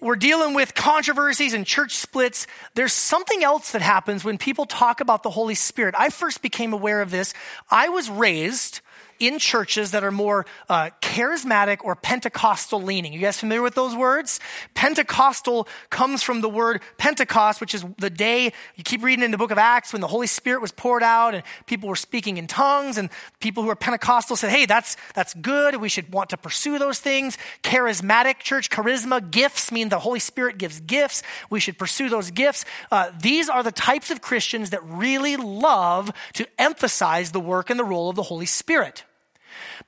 [0.00, 2.46] we're dealing with controversies and church splits.
[2.74, 5.96] There's something else that happens when people talk about the Holy Spirit.
[5.98, 7.34] I first became aware of this.
[7.70, 8.81] I was raised
[9.22, 13.12] in churches that are more uh, charismatic or Pentecostal leaning.
[13.12, 14.40] You guys familiar with those words?
[14.74, 19.38] Pentecostal comes from the word Pentecost, which is the day you keep reading in the
[19.38, 22.48] book of Acts when the Holy Spirit was poured out and people were speaking in
[22.48, 25.76] tongues, and people who are Pentecostal said, "Hey, that's that's good.
[25.76, 30.58] We should want to pursue those things." Charismatic church, charisma, gifts mean the Holy Spirit
[30.58, 31.22] gives gifts.
[31.48, 32.64] We should pursue those gifts.
[32.90, 37.78] Uh, these are the types of Christians that really love to emphasize the work and
[37.78, 39.04] the role of the Holy Spirit.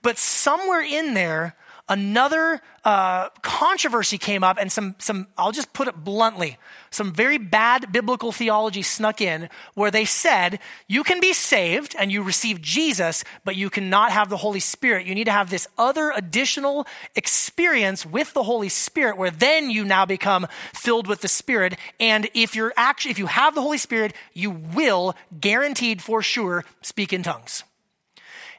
[0.04, 1.56] But somewhere in there,
[1.88, 6.58] another uh, controversy came up, and some, some, I'll just put it bluntly,
[6.90, 12.12] some very bad biblical theology snuck in where they said, you can be saved and
[12.12, 15.06] you receive Jesus, but you cannot have the Holy Spirit.
[15.06, 16.86] You need to have this other additional
[17.16, 21.78] experience with the Holy Spirit where then you now become filled with the Spirit.
[21.98, 26.66] And if you're actually, if you have the Holy Spirit, you will guaranteed for sure
[26.82, 27.64] speak in tongues.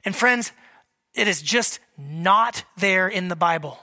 [0.04, 0.52] And friends,
[1.16, 3.80] it is just not there in the Bible.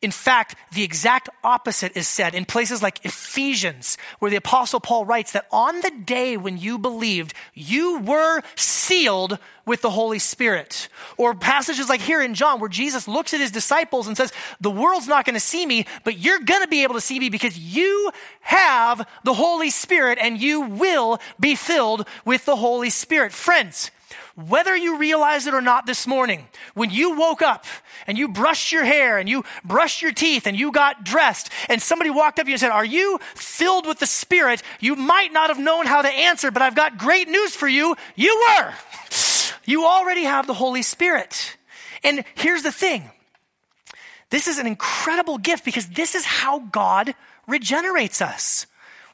[0.00, 5.04] In fact, the exact opposite is said in places like Ephesians, where the Apostle Paul
[5.04, 10.88] writes that on the day when you believed, you were sealed with the Holy Spirit.
[11.16, 14.70] Or passages like here in John, where Jesus looks at his disciples and says, The
[14.70, 17.28] world's not going to see me, but you're going to be able to see me
[17.28, 23.32] because you have the Holy Spirit and you will be filled with the Holy Spirit.
[23.32, 23.90] Friends,
[24.46, 27.64] whether you realize it or not this morning, when you woke up
[28.06, 31.82] and you brushed your hair and you brushed your teeth and you got dressed and
[31.82, 34.62] somebody walked up to you and said, Are you filled with the Spirit?
[34.78, 37.96] You might not have known how to answer, but I've got great news for you.
[38.14, 38.72] You were.
[39.64, 41.58] You already have the Holy Spirit.
[42.02, 43.10] And here's the thing
[44.30, 47.14] this is an incredible gift because this is how God
[47.46, 48.66] regenerates us.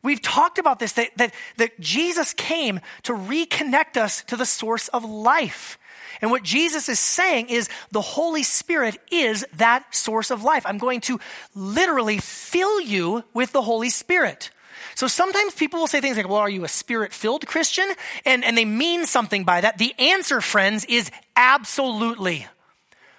[0.04, 4.86] We've talked about this that, that, that Jesus came to reconnect us to the source
[4.88, 5.78] of life.
[6.20, 10.64] And what Jesus is saying is the Holy Spirit is that source of life.
[10.66, 11.18] I'm going to
[11.54, 14.50] literally fill you with the Holy Spirit.
[14.94, 17.86] So sometimes people will say things like, well, are you a spirit filled Christian?
[18.24, 19.78] And, and they mean something by that.
[19.78, 22.46] The answer, friends, is absolutely.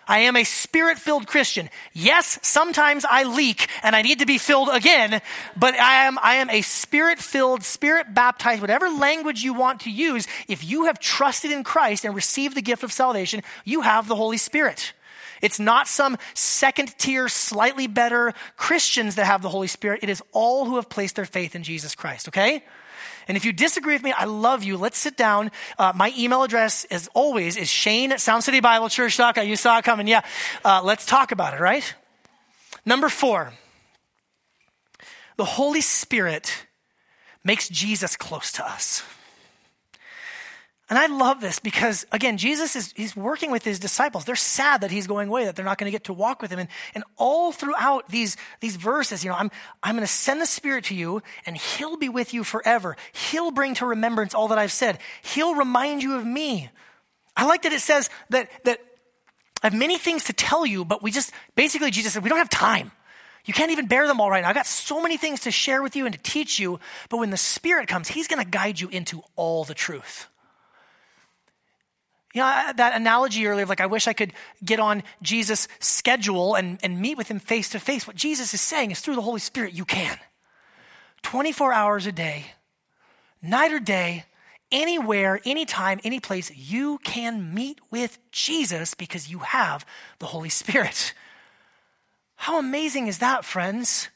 [0.08, 1.70] I am a spirit filled Christian.
[1.94, 5.22] Yes, sometimes I leak and I need to be filled again,
[5.56, 9.92] but I am, I am a spirit filled, spirit baptized, whatever language you want to
[9.92, 10.28] use.
[10.48, 14.16] If you have trusted in Christ and received the gift of salvation, you have the
[14.16, 14.94] Holy Spirit.
[15.42, 20.00] It's not some second tier, slightly better Christians that have the Holy Spirit.
[20.04, 22.64] It is all who have placed their faith in Jesus Christ, okay?
[23.28, 24.78] And if you disagree with me, I love you.
[24.78, 25.52] Let's sit down.
[25.78, 29.48] Uh, my email address, as always, is shane at soundcitybiblechurch.com.
[29.48, 30.08] You saw it coming.
[30.08, 30.22] Yeah.
[30.64, 31.96] Uh, let's talk about it, right?
[32.86, 33.54] Number four,
[35.38, 36.66] the Holy Spirit
[37.44, 39.04] makes Jesus close to us.
[40.88, 44.24] And I love this because, again, Jesus is he's working with his disciples.
[44.24, 46.52] They're sad that he's going away, that they're not going to get to walk with
[46.52, 46.60] him.
[46.60, 49.50] And, and all throughout these, these verses, you know, I'm,
[49.82, 52.98] I'm going to send the Spirit to you, and he'll be with you forever.
[53.32, 55.00] He'll bring to remembrance all that I've said.
[55.24, 56.70] He'll remind you of me.
[57.36, 58.80] I like that it says that, that
[59.64, 62.38] I have many things to tell you, but we just, basically, Jesus said, we don't
[62.38, 62.92] have time.
[63.46, 64.50] You can't even bear them all right now.
[64.50, 67.32] I got so many things to share with you and to teach you, but when
[67.32, 70.28] the Spirit comes, He's going to guide you into all the truth.
[72.36, 76.56] You know, that analogy earlier of like, I wish I could get on Jesus' schedule
[76.56, 78.06] and, and meet with him face to face.
[78.06, 80.18] What Jesus is saying is through the Holy Spirit, you can.
[81.24, 82.48] 24 hours a day,
[83.42, 84.26] night or day,
[84.70, 89.86] anywhere, anytime, any place, you can meet with Jesus because you have
[90.20, 91.14] the Holy Spirit.
[92.36, 94.10] How amazing is that, friends?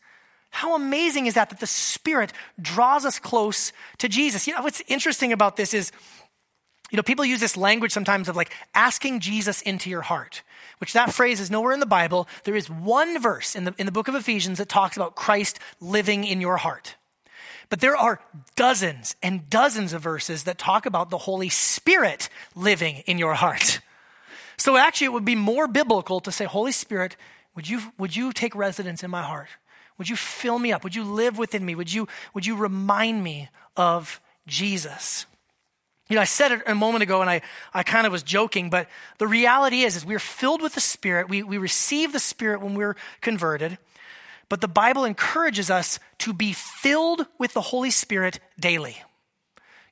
[0.50, 4.46] How amazing is that that the Spirit draws us close to Jesus?
[4.46, 5.94] You know, what's interesting about this is
[6.90, 10.42] you know, people use this language sometimes of like asking Jesus into your heart,
[10.80, 12.28] which that phrase is nowhere in the Bible.
[12.44, 15.60] There is one verse in the, in the book of Ephesians that talks about Christ
[15.80, 16.96] living in your heart.
[17.70, 18.20] But there are
[18.56, 23.80] dozens and dozens of verses that talk about the Holy Spirit living in your heart.
[24.58, 27.16] So actually, it would be more biblical to say, Holy Spirit,
[27.56, 29.48] would you, would you take residence in my heart?
[29.98, 30.84] Would you fill me up?
[30.84, 31.76] Would you live within me?
[31.76, 35.26] Would you, would you remind me of Jesus?
[36.10, 37.42] You know, I said it a moment ago and I,
[37.72, 38.88] I kind of was joking, but
[39.20, 41.30] the reality is, is we're filled with the Spirit.
[41.30, 43.78] We, we receive the Spirit when we're converted.
[44.50, 48.98] But the Bible encourages us to be filled with the Holy Spirit daily.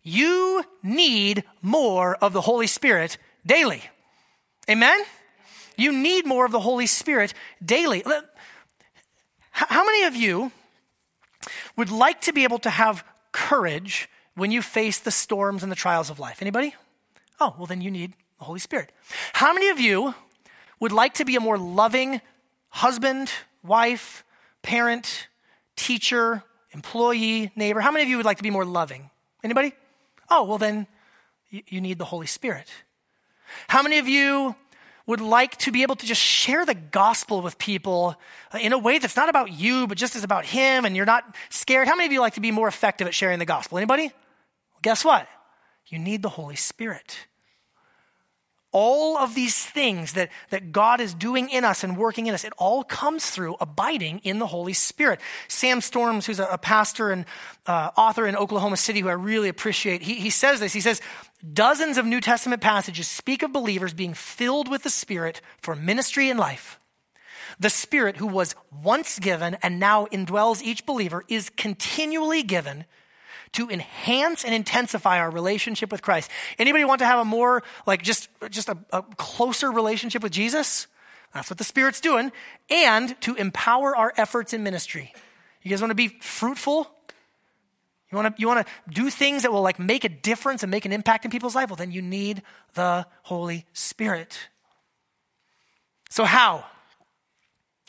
[0.02, 3.84] You need more of the Holy Spirit daily.
[4.68, 5.00] Amen?
[5.78, 8.04] You need more of the Holy Spirit daily.
[9.52, 10.52] How many of you
[11.76, 15.76] would like to be able to have courage when you face the storms and the
[15.76, 16.42] trials of life?
[16.42, 16.76] Anybody?
[17.40, 18.92] Oh, well, then you need the Holy Spirit.
[19.34, 20.14] How many of you
[20.80, 22.22] would like to be a more loving
[22.70, 23.32] husband,
[23.64, 24.24] wife,
[24.62, 25.28] parent,
[25.76, 27.82] teacher, employee, neighbor?
[27.82, 29.10] How many of you would like to be more loving?
[29.44, 29.74] Anybody?
[30.30, 30.86] Oh, well, then
[31.50, 32.68] you need the Holy Spirit.
[33.68, 34.56] How many of you
[35.08, 38.16] would like to be able to just share the gospel with people
[38.54, 41.06] uh, in a way that's not about you, but just is about Him and you're
[41.06, 41.88] not scared?
[41.88, 43.78] How many of you like to be more effective at sharing the gospel?
[43.78, 44.12] Anybody?
[44.88, 45.28] Guess what?
[45.88, 47.28] You need the Holy Spirit.
[48.72, 52.46] All of these things that, that God is doing in us and working in us,
[52.46, 55.20] it all comes through abiding in the Holy Spirit.
[55.50, 57.26] Sam Storms, who's a, a pastor and
[57.66, 60.72] uh, author in Oklahoma City, who I really appreciate, he, he says this.
[60.72, 61.02] He says,
[61.54, 66.30] Dozens of New Testament passages speak of believers being filled with the Spirit for ministry
[66.30, 66.80] and life.
[67.60, 72.86] The Spirit, who was once given and now indwells each believer, is continually given
[73.58, 76.30] to enhance and intensify our relationship with Christ.
[76.60, 80.86] Anybody want to have a more, like, just, just a, a closer relationship with Jesus?
[81.34, 82.32] That's what the Spirit's doing.
[82.70, 85.12] And to empower our efforts in ministry.
[85.64, 86.90] You guys want to be fruitful?
[88.12, 90.72] You want to you want to do things that will like make a difference and
[90.72, 91.70] make an impact in people's life?
[91.70, 92.42] Well, then you need
[92.76, 94.48] the Holy Spirit.
[96.10, 96.64] So how?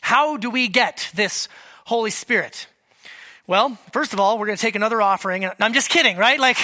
[0.01, 1.47] How do we get this
[1.85, 2.67] Holy Spirit?
[3.49, 5.49] Well, first of all, we're going to take another offering.
[5.59, 6.39] I'm just kidding, right?
[6.39, 6.57] Like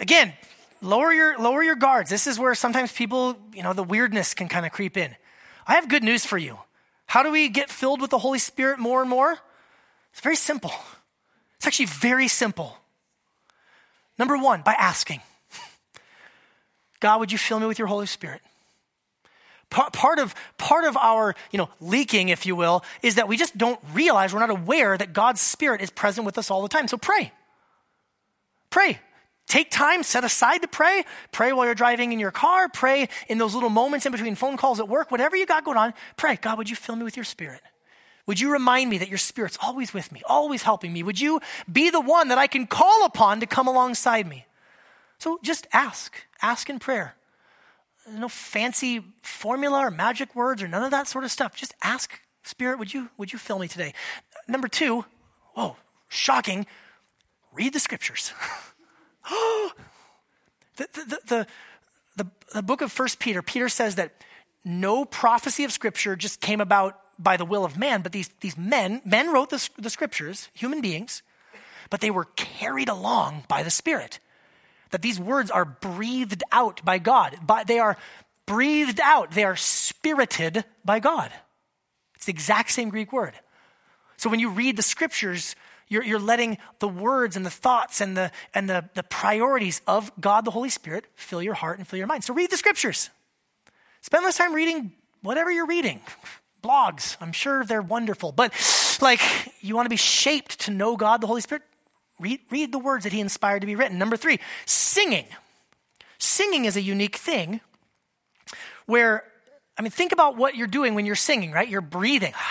[0.00, 0.32] again,
[0.80, 2.10] lower your lower your guards.
[2.10, 5.14] This is where sometimes people, you know, the weirdness can kind of creep in.
[5.68, 6.58] I have good news for you.
[7.06, 9.38] How do we get filled with the Holy Spirit more and more?
[10.10, 10.72] It's very simple.
[11.58, 12.76] It's actually very simple.
[14.18, 15.20] Number 1, by asking.
[16.98, 18.40] God, would you fill me with your Holy Spirit?
[19.72, 23.56] Part of, part of our you know, leaking, if you will, is that we just
[23.56, 26.86] don't realize, we're not aware that God's Spirit is present with us all the time.
[26.88, 27.32] So pray.
[28.70, 29.00] Pray.
[29.48, 31.04] Take time, set aside to pray.
[31.30, 32.68] Pray while you're driving in your car.
[32.68, 35.10] Pray in those little moments in between phone calls at work.
[35.10, 36.36] Whatever you got going on, pray.
[36.36, 37.60] God, would you fill me with your spirit?
[38.26, 41.02] Would you remind me that your spirit's always with me, always helping me?
[41.02, 44.46] Would you be the one that I can call upon to come alongside me?
[45.18, 46.14] So just ask.
[46.40, 47.16] Ask in prayer.
[48.10, 51.54] No fancy formula or magic words or none of that sort of stuff.
[51.54, 53.94] Just ask, Spirit, would you, would you fill me today?
[54.48, 55.04] Number two,
[55.54, 55.76] whoa,
[56.08, 56.66] shocking,
[57.52, 58.32] read the scriptures.
[60.76, 61.46] the, the,
[62.16, 64.12] the, the, book of First Peter, Peter says that
[64.64, 68.56] no prophecy of Scripture just came about by the will of man, but these, these
[68.56, 71.22] men, men wrote the, the Scriptures, human beings,
[71.90, 74.18] but they were carried along by the Spirit.
[74.92, 77.36] That these words are breathed out by God.
[77.44, 77.96] By, they are
[78.46, 81.32] breathed out, they are spirited by God.
[82.14, 83.34] It's the exact same Greek word.
[84.16, 85.56] So when you read the Scriptures,
[85.92, 90.10] you're, you're letting the words and the thoughts and, the, and the, the priorities of
[90.18, 92.24] God the Holy Spirit fill your heart and fill your mind.
[92.24, 93.10] So read the scriptures.
[94.00, 96.00] Spend less time reading whatever you're reading.
[96.62, 98.32] Blogs, I'm sure they're wonderful.
[98.32, 98.54] But
[99.02, 99.20] like,
[99.60, 101.62] you want to be shaped to know God the Holy Spirit?
[102.22, 103.98] Read, read the words that He inspired to be written.
[103.98, 105.26] Number three, singing.
[106.18, 107.60] Singing is a unique thing
[108.86, 109.24] where,
[109.76, 111.68] I mean, think about what you're doing when you're singing, right?
[111.68, 112.32] You're breathing.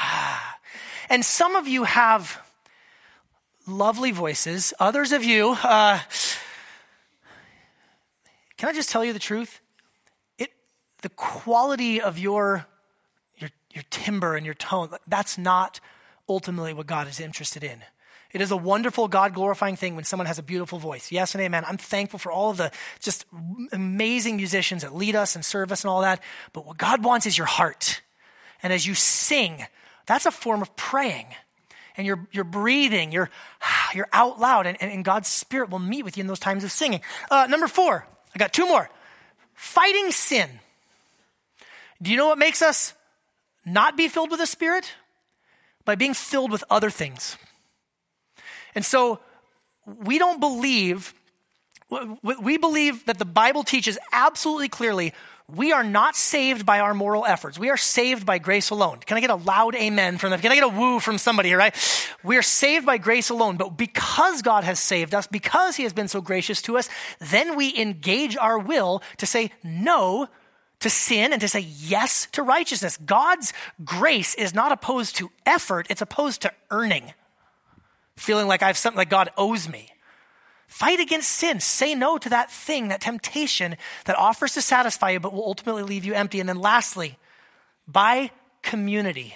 [1.09, 2.41] And some of you have
[3.67, 4.73] lovely voices.
[4.79, 5.99] Others of you, uh,
[8.55, 9.59] can I just tell you the truth?
[10.37, 10.51] It,
[11.01, 12.65] the quality of your,
[13.39, 15.81] your, your timbre and your tone, that's not
[16.29, 17.81] ultimately what God is interested in.
[18.33, 21.11] It is a wonderful, God glorifying thing when someone has a beautiful voice.
[21.11, 21.65] Yes and amen.
[21.67, 23.25] I'm thankful for all of the just
[23.71, 26.21] amazing musicians that lead us and serve us and all that.
[26.53, 28.01] But what God wants is your heart.
[28.63, 29.65] And as you sing,
[30.05, 31.27] that's a form of praying
[31.97, 33.29] and you're, you're breathing, you're,
[33.93, 36.71] you're out loud, and, and God's Spirit will meet with you in those times of
[36.71, 37.01] singing.
[37.29, 38.89] Uh, number four, I got two more.
[39.53, 40.49] Fighting sin.
[42.01, 42.93] Do you know what makes us
[43.65, 44.93] not be filled with the Spirit?
[45.85, 47.37] By being filled with other things.
[48.75, 49.19] And so
[49.85, 51.13] we don't believe,
[52.21, 55.13] we believe that the Bible teaches absolutely clearly
[55.53, 57.59] we are not saved by our moral efforts.
[57.59, 58.99] We are saved by grace alone.
[59.05, 60.39] Can I get a loud amen from them?
[60.39, 61.75] Can I get a woo from somebody here, right?
[62.23, 65.93] We are saved by grace alone, but because God has saved us, because He has
[65.93, 70.29] been so gracious to us, then we engage our will to say no
[70.79, 72.97] to sin and to say yes to righteousness.
[72.97, 73.53] God's
[73.83, 77.13] grace is not opposed to effort, it's opposed to earning.
[78.17, 79.89] Feeling like I have something like God owes me.
[80.67, 81.59] Fight against sin.
[81.59, 85.83] Say no to that thing, that temptation that offers to satisfy you but will ultimately
[85.83, 86.39] leave you empty.
[86.39, 87.17] And then lastly,
[87.87, 88.31] by
[88.61, 89.35] community.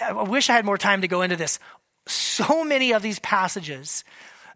[0.00, 1.58] I, I wish I had more time to go into this.
[2.06, 4.04] So many of these passages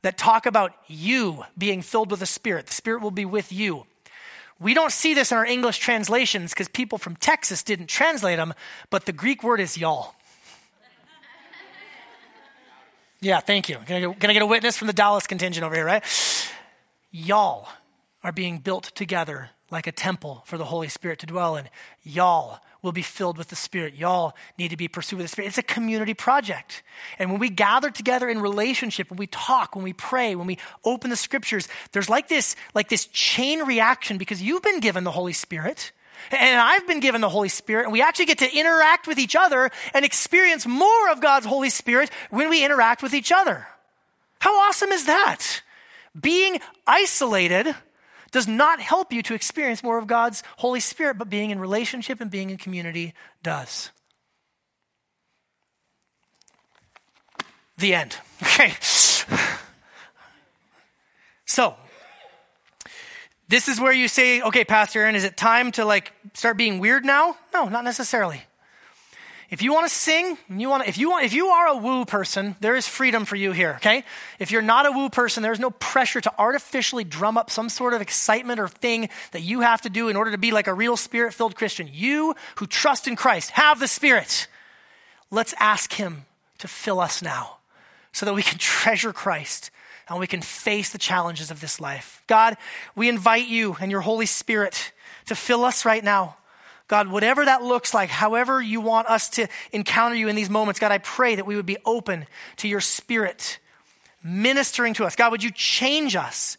[0.03, 3.87] that talk about you being filled with the Spirit, the Spirit will be with you.
[4.61, 8.55] We don't see this in our English translations because people from Texas didn't translate them,
[8.91, 10.15] but the Greek word is y'all.
[13.25, 13.79] Yeah, thank you.
[13.87, 16.05] Can I, get, a witness from the Dallas contingent over here, right?
[17.11, 17.69] Y'all
[18.23, 21.71] are being built together like a temple for the Holy Spirit to dwell in.
[22.03, 23.95] Y'all will be filled with the Spirit.
[23.95, 25.49] Y'all need to be pursued with the Spirit.
[25.49, 26.83] It's a community project.
[27.19, 30.59] And when we gather together in relationship, when we talk, when we pray, when we
[30.85, 35.13] open the scriptures, there's like this, like this chain reaction because you've been given the
[35.13, 35.93] Holy Spirit.
[36.31, 39.37] And I've been given the Holy Spirit, and we actually get to interact with each
[39.37, 43.67] other and experience more of God's Holy Spirit when we interact with each other.
[44.41, 45.63] How awesome is that?
[46.19, 47.75] Being isolated
[48.31, 52.21] does not help you to experience more of God's Holy Spirit, but being in relationship
[52.21, 53.91] and being in community does.
[57.79, 58.17] The end.
[58.43, 58.75] Okay.
[61.47, 61.77] So,
[63.49, 66.79] This is where you say, okay, Pastor Aaron, is it time to like start being
[66.79, 67.37] weird now?
[67.53, 68.43] No, not necessarily.
[69.51, 71.77] If you want to sing, you want to, if you want, if you are a
[71.77, 73.75] woo person, there is freedom for you here.
[73.77, 74.05] Okay.
[74.39, 77.93] If you're not a woo person, there's no pressure to artificially drum up some sort
[77.93, 80.75] of excitement or thing that you have to do in order to be like a
[80.75, 81.89] real spirit-filled Christian.
[81.93, 84.49] You who trust in Christ have the Spirit.
[85.31, 86.25] Let's ask Him
[86.59, 87.59] to fill us now,
[88.13, 89.71] so that we can treasure Christ
[90.09, 92.23] and we can face the challenges of this life.
[92.27, 92.57] God,
[92.95, 94.93] we invite you and your Holy Spirit
[95.27, 96.37] to fill us right now.
[96.87, 100.79] God, whatever that looks like, however you want us to encounter you in these moments,
[100.79, 102.27] God, I pray that we would be open
[102.59, 103.59] to your spirit
[104.23, 105.17] ministering to us.
[105.17, 106.57] God, would you change us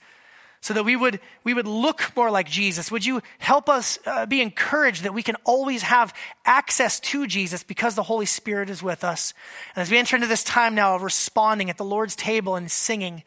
[0.66, 2.92] so that we would, we would look more like Jesus?
[2.92, 6.12] Would you help us uh, be encouraged that we can always have
[6.44, 9.36] access to Jesus because the Holy Spirit is with us?
[9.76, 12.72] And as we enter into this time now of responding at the Lord's table and
[12.72, 13.22] singing,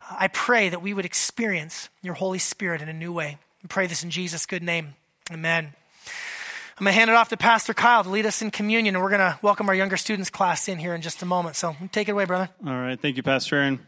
[0.00, 3.36] uh, I pray that we would experience your Holy Spirit in a new way.
[3.62, 4.94] I pray this in Jesus' good name.
[5.30, 5.74] Amen.
[6.78, 9.04] I'm going to hand it off to Pastor Kyle to lead us in communion, and
[9.04, 11.56] we're going to welcome our younger students class in here in just a moment.
[11.56, 12.48] So take it away, brother.
[12.66, 12.98] All right.
[12.98, 13.86] Thank you, Pastor Aaron.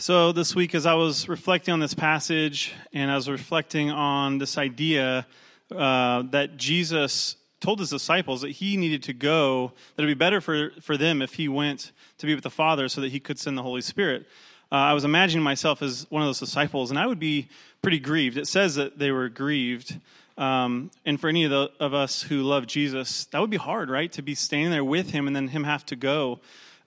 [0.00, 4.38] So, this week, as I was reflecting on this passage and I was reflecting on
[4.38, 5.26] this idea
[5.74, 10.14] uh, that Jesus told his disciples that he needed to go, that it would be
[10.14, 13.18] better for, for them if he went to be with the Father so that he
[13.18, 14.26] could send the Holy Spirit.
[14.70, 17.48] Uh, I was imagining myself as one of those disciples, and I would be
[17.82, 18.36] pretty grieved.
[18.36, 19.98] It says that they were grieved.
[20.36, 23.90] Um, and for any of, the, of us who love Jesus, that would be hard,
[23.90, 24.12] right?
[24.12, 26.38] To be standing there with him and then him have to go.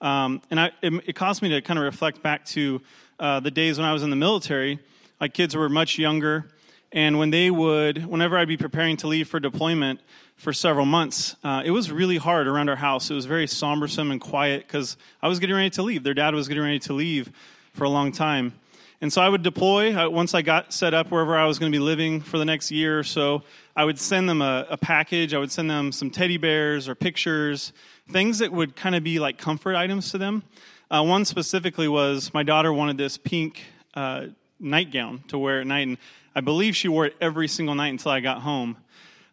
[0.01, 2.81] Um, and I, it, it, caused me to kind of reflect back to
[3.19, 4.79] uh, the days when I was in the military.
[5.19, 6.47] My kids were much younger,
[6.91, 9.99] and when they would, whenever I'd be preparing to leave for deployment
[10.37, 13.11] for several months, uh, it was really hard around our house.
[13.11, 16.03] It was very sombersome and quiet because I was getting ready to leave.
[16.03, 17.31] Their dad was getting ready to leave
[17.73, 18.53] for a long time.
[19.01, 21.71] And so I would deploy uh, once I got set up wherever I was going
[21.71, 23.41] to be living for the next year or so.
[23.75, 25.33] I would send them a, a package.
[25.33, 27.73] I would send them some teddy bears or pictures,
[28.11, 30.43] things that would kind of be like comfort items to them.
[30.89, 34.25] Uh, one specifically was my daughter wanted this pink uh,
[34.59, 35.97] nightgown to wear at night, and
[36.35, 38.77] I believe she wore it every single night until I got home.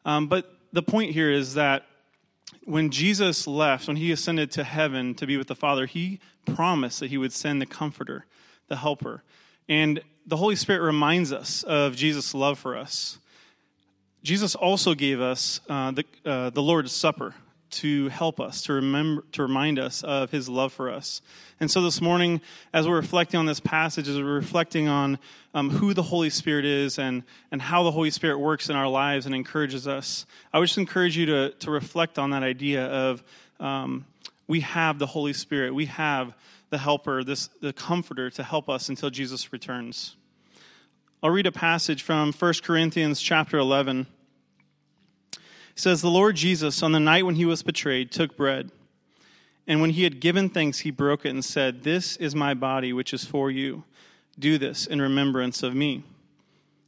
[0.04, 1.84] Um, but the point here is that
[2.64, 7.00] when Jesus left, when he ascended to heaven to be with the Father, he promised
[7.00, 8.26] that he would send the Comforter,
[8.68, 9.22] the Helper.
[9.68, 13.18] And the Holy Spirit reminds us of Jesus' love for us.
[14.22, 17.34] Jesus also gave us uh, the, uh, the Lord's Supper
[17.70, 21.20] to help us, to remember, to remind us of his love for us.
[21.60, 22.40] And so this morning,
[22.72, 25.18] as we're reflecting on this passage, as we're reflecting on
[25.54, 28.88] um, who the Holy Spirit is and, and how the Holy Spirit works in our
[28.88, 32.86] lives and encourages us, I would just encourage you to, to reflect on that idea
[32.86, 33.22] of
[33.60, 34.06] um,
[34.46, 35.74] we have the Holy Spirit.
[35.74, 36.34] We have
[36.70, 40.16] the helper, this, the comforter to help us until Jesus returns.
[41.22, 44.06] I'll read a passage from 1 Corinthians chapter 11.
[45.78, 48.72] It says, The Lord Jesus, on the night when he was betrayed, took bread.
[49.64, 52.92] And when he had given thanks, he broke it and said, This is my body,
[52.92, 53.84] which is for you.
[54.36, 56.02] Do this in remembrance of me.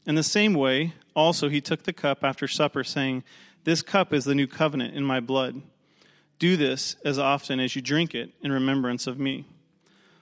[0.06, 3.22] In the same way, also he took the cup after supper, saying,
[3.62, 5.62] This cup is the new covenant in my blood.
[6.40, 9.46] Do this as often as you drink it in remembrance of me.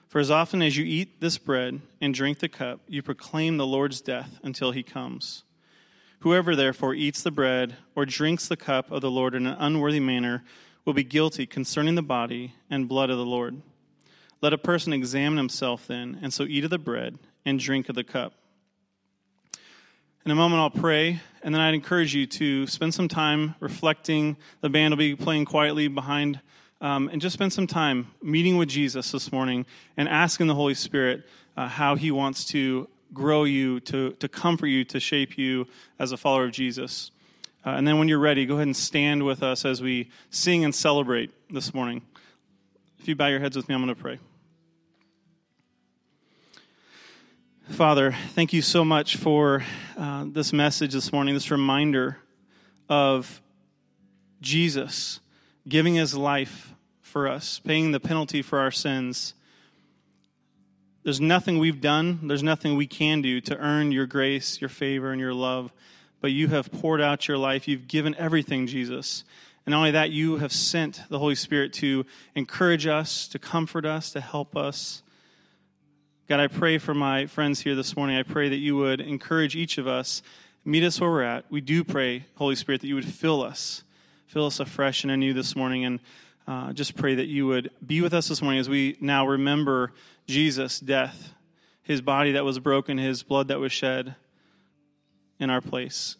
[0.09, 3.65] For as often as you eat this bread and drink the cup, you proclaim the
[3.65, 5.43] Lord's death until he comes.
[6.21, 10.01] Whoever therefore eats the bread or drinks the cup of the Lord in an unworthy
[10.01, 10.43] manner
[10.83, 13.61] will be guilty concerning the body and blood of the Lord.
[14.41, 17.95] Let a person examine himself then, and so eat of the bread and drink of
[17.95, 18.33] the cup.
[20.25, 24.35] In a moment, I'll pray, and then I'd encourage you to spend some time reflecting.
[24.59, 26.41] The band will be playing quietly behind
[26.81, 29.65] um, and just spend some time meeting with Jesus this morning
[29.95, 34.67] and asking the Holy Spirit uh, how He wants to grow you, to, to comfort
[34.67, 37.11] you, to shape you as a follower of Jesus.
[37.65, 40.63] Uh, and then when you're ready, go ahead and stand with us as we sing
[40.63, 42.01] and celebrate this morning.
[42.99, 44.19] If you bow your heads with me, I'm going to pray.
[47.69, 49.63] Father, thank you so much for
[49.95, 52.17] uh, this message this morning, this reminder
[52.89, 53.41] of
[54.41, 55.19] Jesus
[55.67, 59.33] giving his life for us, paying the penalty for our sins.
[61.03, 65.11] There's nothing we've done, there's nothing we can do to earn your grace, your favor,
[65.11, 65.71] and your love,
[66.21, 67.67] but you have poured out your life.
[67.67, 69.23] You've given everything, Jesus.
[69.65, 73.85] And not only that, you have sent the Holy Spirit to encourage us, to comfort
[73.85, 75.01] us, to help us.
[76.27, 78.17] God, I pray for my friends here this morning.
[78.17, 80.21] I pray that you would encourage each of us,
[80.65, 81.45] meet us where we're at.
[81.49, 83.83] We do pray, Holy Spirit, that you would fill us
[84.29, 85.83] fill us afresh and anew this morning.
[85.83, 85.99] And
[86.49, 89.93] uh, just pray that you would be with us this morning as we now remember
[90.25, 91.31] Jesus' death,
[91.83, 94.15] his body that was broken, his blood that was shed
[95.39, 96.17] in our place.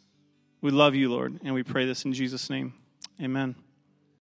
[0.61, 2.73] We love you, Lord, and we pray this in Jesus' name.
[3.19, 3.55] Amen.